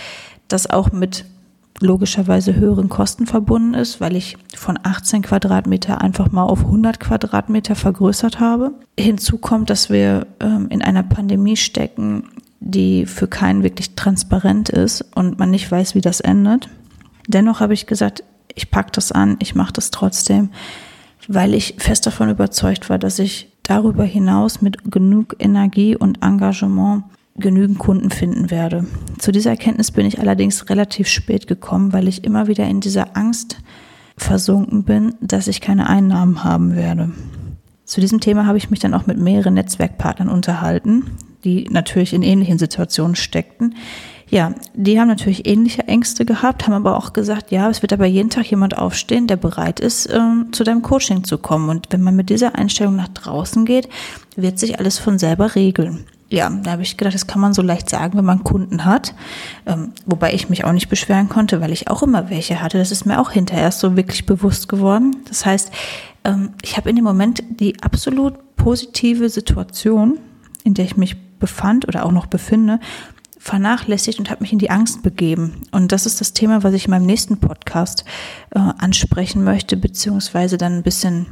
das 0.50 0.70
auch 0.70 0.92
mit 0.92 1.26
logischerweise 1.82 2.56
höheren 2.56 2.90
Kosten 2.90 3.26
verbunden 3.26 3.74
ist, 3.74 4.02
weil 4.02 4.16
ich 4.16 4.38
von 4.56 4.78
18 4.82 5.22
Quadratmeter 5.22 6.02
einfach 6.02 6.32
mal 6.32 6.44
auf 6.44 6.66
100 6.66 7.00
Quadratmeter 7.00 7.76
vergrößert 7.76 8.40
habe. 8.40 8.74
Hinzu 9.00 9.38
kommt, 9.38 9.70
dass 9.70 9.90
wir 9.90 10.28
ähm, 10.42 10.68
in 10.70 10.82
einer 10.82 11.04
Pandemie 11.04 11.56
stecken, 11.56 12.24
die 12.60 13.06
für 13.06 13.28
keinen 13.28 13.64
wirklich 13.64 13.96
transparent 13.96 14.70
ist 14.70 15.06
und 15.16 15.40
man 15.40 15.52
nicht 15.52 15.72
weiß, 15.72 15.96
wie 15.96 16.02
das 16.02 16.20
endet. 16.20 16.70
Dennoch 17.28 17.62
habe 17.62 17.74
ich 17.74 17.88
gesagt, 17.88 18.24
ich 18.56 18.72
packe 18.72 18.92
das 18.92 19.12
an, 19.12 19.38
ich 19.40 19.56
mache 19.56 19.74
das 19.74 19.92
trotzdem, 19.92 20.50
weil 21.28 21.54
ich 21.54 21.76
fest 21.78 22.06
davon 22.06 22.30
überzeugt 22.30 22.90
war, 22.90 22.98
dass 22.98 23.20
ich 23.20 23.50
darüber 23.64 24.04
hinaus 24.04 24.62
mit 24.62 24.92
genug 24.92 25.36
Energie 25.40 25.96
und 25.96 26.24
Engagement 26.24 27.04
genügend 27.40 27.80
Kunden 27.80 28.12
finden 28.12 28.52
werde. 28.52 28.86
Zu 29.18 29.32
dieser 29.32 29.52
Erkenntnis 29.52 29.92
bin 29.92 30.06
ich 30.06 30.20
allerdings 30.20 30.70
relativ 30.70 31.08
spät 31.08 31.48
gekommen, 31.48 31.94
weil 31.94 32.08
ich 32.08 32.24
immer 32.24 32.48
wieder 32.48 32.68
in 32.68 32.80
dieser 32.80 33.18
Angst 33.18 33.58
versunken 34.18 34.84
bin, 34.84 35.16
dass 35.22 35.48
ich 35.48 35.62
keine 35.62 35.88
Einnahmen 35.88 36.44
haben 36.44 36.76
werde. 36.76 37.12
Zu 37.86 38.02
diesem 38.02 38.20
Thema 38.20 38.46
habe 38.46 38.58
ich 38.58 38.70
mich 38.70 38.80
dann 38.80 38.94
auch 38.94 39.08
mit 39.08 39.18
mehreren 39.18 39.56
Netzwerkpartnern 39.56 40.30
unterhalten, 40.30 41.06
die 41.44 41.68
natürlich 41.72 42.14
in 42.14 42.22
ähnlichen 42.22 42.60
Situationen 42.60 43.16
steckten. 43.16 43.76
Ja, 44.30 44.54
die 44.76 45.00
haben 45.00 45.08
natürlich 45.08 45.48
ähnliche 45.48 45.88
Ängste 45.88 46.24
gehabt, 46.24 46.68
haben 46.68 46.74
aber 46.74 46.96
auch 46.98 47.14
gesagt, 47.14 47.50
ja, 47.50 47.68
es 47.68 47.82
wird 47.82 47.94
aber 47.94 48.06
jeden 48.06 48.30
Tag 48.30 48.46
jemand 48.52 48.78
aufstehen, 48.78 49.26
der 49.26 49.38
bereit 49.38 49.80
ist, 49.80 50.06
äh, 50.06 50.20
zu 50.52 50.64
deinem 50.64 50.84
Coaching 50.84 51.24
zu 51.24 51.40
kommen. 51.40 51.70
Und 51.70 51.88
wenn 51.90 52.04
man 52.04 52.16
mit 52.16 52.30
dieser 52.30 52.56
Einstellung 52.56 52.96
nach 52.96 53.08
draußen 53.08 53.66
geht, 53.66 53.90
wird 54.36 54.60
sich 54.60 54.78
alles 54.78 55.00
von 55.00 55.18
selber 55.18 55.56
regeln 55.56 56.06
ja, 56.32 56.50
da 56.50 56.72
habe 56.72 56.84
ich 56.84 56.96
gedacht, 56.96 57.16
das 57.16 57.28
kann 57.28 57.42
man 57.42 57.54
so 57.54 57.62
leicht 57.62 57.90
sagen, 57.90 58.18
wenn 58.18 58.26
man 58.26 58.44
Kunden 58.44 58.86
hat. 58.86 59.16
Ähm, 59.66 59.94
wobei 60.06 60.34
ich 60.34 60.50
mich 60.50 60.64
auch 60.64 60.72
nicht 60.72 60.90
beschweren 60.90 61.28
konnte, 61.28 61.60
weil 61.60 61.72
ich 61.72 61.90
auch 61.90 62.04
immer 62.04 62.30
welche 62.30 62.62
hatte. 62.62 62.78
Das 62.78 62.92
ist 62.92 63.06
mir 63.06 63.20
auch 63.20 63.32
hinterher 63.32 63.72
so 63.72 63.96
wirklich 63.96 64.26
bewusst 64.26 64.70
geworden. 64.70 65.18
Das 65.28 65.46
heißt, 65.46 65.72
ähm, 66.24 66.54
ich 66.62 66.78
habe 66.78 66.90
in 66.90 66.96
dem 66.96 67.06
Moment 67.06 67.44
die 67.50 67.82
absolut 67.82 68.36
positive 68.56 69.30
Situation, 69.30 70.20
in 70.64 70.76
der 70.76 70.86
ich 70.86 70.98
mich 70.98 71.18
befand 71.40 71.88
oder 71.88 72.06
auch 72.06 72.12
noch 72.12 72.28
befinde, 72.28 72.80
vernachlässigt 73.40 74.20
und 74.20 74.30
habe 74.30 74.42
mich 74.42 74.54
in 74.54 74.60
die 74.60 74.70
Angst 74.70 75.02
begeben. 75.02 75.62
Und 75.72 75.92
das 75.92 76.06
ist 76.06 76.22
das 76.22 76.34
Thema, 76.34 76.62
was 76.62 76.74
ich 76.74 76.86
in 76.86 76.92
meinem 76.92 77.06
nächsten 77.06 77.38
Podcast 77.40 78.04
äh, 78.52 78.60
ansprechen 78.60 79.44
möchte, 79.44 79.78
beziehungsweise 79.78 80.58
dann 80.58 80.74
ein 80.74 80.84
bisschen 80.84 81.26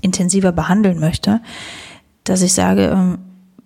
intensiver 0.00 0.52
behandeln 0.52 0.98
möchte, 0.98 1.40
dass 2.24 2.42
ich 2.42 2.54
sage, 2.54 2.86
ähm, 2.86 3.18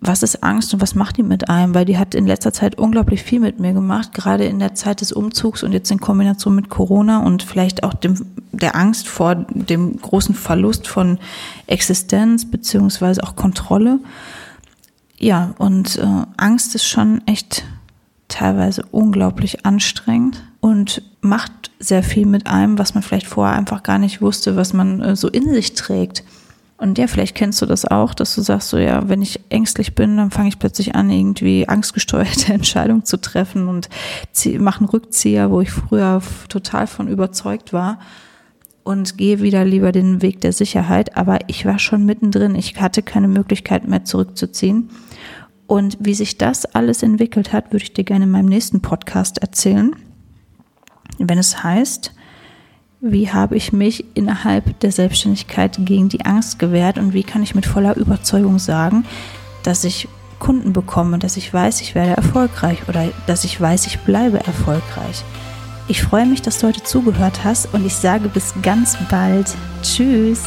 was 0.03 0.23
ist 0.23 0.43
Angst 0.43 0.73
und 0.73 0.81
was 0.81 0.95
macht 0.95 1.17
die 1.17 1.23
mit 1.23 1.47
einem? 1.49 1.75
Weil 1.75 1.85
die 1.85 1.99
hat 1.99 2.15
in 2.15 2.25
letzter 2.25 2.51
Zeit 2.51 2.79
unglaublich 2.79 3.21
viel 3.21 3.39
mit 3.39 3.59
mir 3.59 3.71
gemacht, 3.71 4.13
gerade 4.13 4.45
in 4.45 4.57
der 4.57 4.73
Zeit 4.73 4.99
des 5.01 5.11
Umzugs 5.11 5.61
und 5.61 5.73
jetzt 5.73 5.91
in 5.91 5.99
Kombination 5.99 6.55
mit 6.55 6.69
Corona 6.69 7.19
und 7.23 7.43
vielleicht 7.43 7.83
auch 7.83 7.93
dem, 7.93 8.15
der 8.51 8.75
Angst 8.75 9.07
vor 9.07 9.35
dem 9.35 10.01
großen 10.01 10.33
Verlust 10.33 10.87
von 10.87 11.19
Existenz 11.67 12.49
beziehungsweise 12.49 13.23
auch 13.23 13.35
Kontrolle. 13.35 13.99
Ja, 15.19 15.53
und 15.59 15.99
äh, 15.99 16.25
Angst 16.35 16.73
ist 16.73 16.85
schon 16.85 17.21
echt 17.27 17.63
teilweise 18.27 18.83
unglaublich 18.89 19.67
anstrengend 19.67 20.43
und 20.61 21.03
macht 21.21 21.69
sehr 21.77 22.01
viel 22.01 22.25
mit 22.25 22.47
einem, 22.47 22.79
was 22.79 22.95
man 22.95 23.03
vielleicht 23.03 23.27
vorher 23.27 23.55
einfach 23.55 23.83
gar 23.83 23.99
nicht 23.99 24.19
wusste, 24.19 24.55
was 24.55 24.73
man 24.73 24.99
äh, 25.01 25.15
so 25.15 25.27
in 25.27 25.53
sich 25.53 25.75
trägt. 25.75 26.23
Und 26.81 26.97
ja, 26.97 27.05
vielleicht 27.05 27.35
kennst 27.35 27.61
du 27.61 27.67
das 27.67 27.85
auch, 27.85 28.15
dass 28.15 28.33
du 28.33 28.41
sagst, 28.41 28.69
so 28.69 28.79
ja, 28.79 29.07
wenn 29.07 29.21
ich 29.21 29.39
ängstlich 29.49 29.93
bin, 29.93 30.17
dann 30.17 30.31
fange 30.31 30.49
ich 30.49 30.57
plötzlich 30.57 30.95
an, 30.95 31.11
irgendwie 31.11 31.69
angstgesteuerte 31.69 32.53
Entscheidungen 32.53 33.05
zu 33.05 33.21
treffen 33.21 33.67
und 33.67 33.87
mache 34.57 34.79
einen 34.79 34.89
Rückzieher, 34.89 35.51
wo 35.51 35.61
ich 35.61 35.69
früher 35.69 36.23
total 36.49 36.87
von 36.87 37.07
überzeugt 37.07 37.71
war 37.71 37.99
und 38.83 39.15
gehe 39.19 39.43
wieder 39.43 39.63
lieber 39.63 39.91
den 39.91 40.23
Weg 40.23 40.41
der 40.41 40.53
Sicherheit. 40.53 41.15
Aber 41.15 41.37
ich 41.45 41.67
war 41.67 41.77
schon 41.77 42.03
mittendrin. 42.03 42.55
Ich 42.55 42.81
hatte 42.81 43.03
keine 43.03 43.27
Möglichkeit 43.27 43.87
mehr 43.87 44.03
zurückzuziehen. 44.03 44.89
Und 45.67 45.99
wie 45.99 46.15
sich 46.15 46.39
das 46.39 46.65
alles 46.65 47.03
entwickelt 47.03 47.53
hat, 47.53 47.71
würde 47.73 47.83
ich 47.83 47.93
dir 47.93 48.05
gerne 48.05 48.25
in 48.25 48.31
meinem 48.31 48.49
nächsten 48.49 48.81
Podcast 48.81 49.37
erzählen. 49.37 49.95
Wenn 51.19 51.37
es 51.37 51.63
heißt, 51.63 52.11
wie 53.01 53.31
habe 53.31 53.55
ich 53.55 53.73
mich 53.73 54.05
innerhalb 54.13 54.79
der 54.79 54.91
Selbstständigkeit 54.91 55.77
gegen 55.79 56.07
die 56.07 56.23
Angst 56.23 56.59
gewehrt 56.59 56.99
und 56.99 57.13
wie 57.13 57.23
kann 57.23 57.41
ich 57.41 57.55
mit 57.55 57.65
voller 57.65 57.97
Überzeugung 57.97 58.59
sagen, 58.59 59.05
dass 59.63 59.83
ich 59.83 60.07
Kunden 60.37 60.71
bekomme, 60.71 61.19
dass 61.19 61.35
ich 61.35 61.51
weiß, 61.51 61.81
ich 61.81 61.95
werde 61.95 62.15
erfolgreich 62.15 62.87
oder 62.87 63.05
dass 63.27 63.43
ich 63.43 63.59
weiß, 63.59 63.87
ich 63.87 63.99
bleibe 63.99 64.39
erfolgreich. 64.39 65.23
Ich 65.87 66.03
freue 66.03 66.25
mich, 66.25 66.41
dass 66.41 66.59
du 66.59 66.67
heute 66.67 66.83
zugehört 66.83 67.43
hast 67.43 67.73
und 67.73 67.85
ich 67.85 67.95
sage 67.95 68.29
bis 68.29 68.53
ganz 68.61 68.97
bald. 69.09 69.55
Tschüss. 69.81 70.43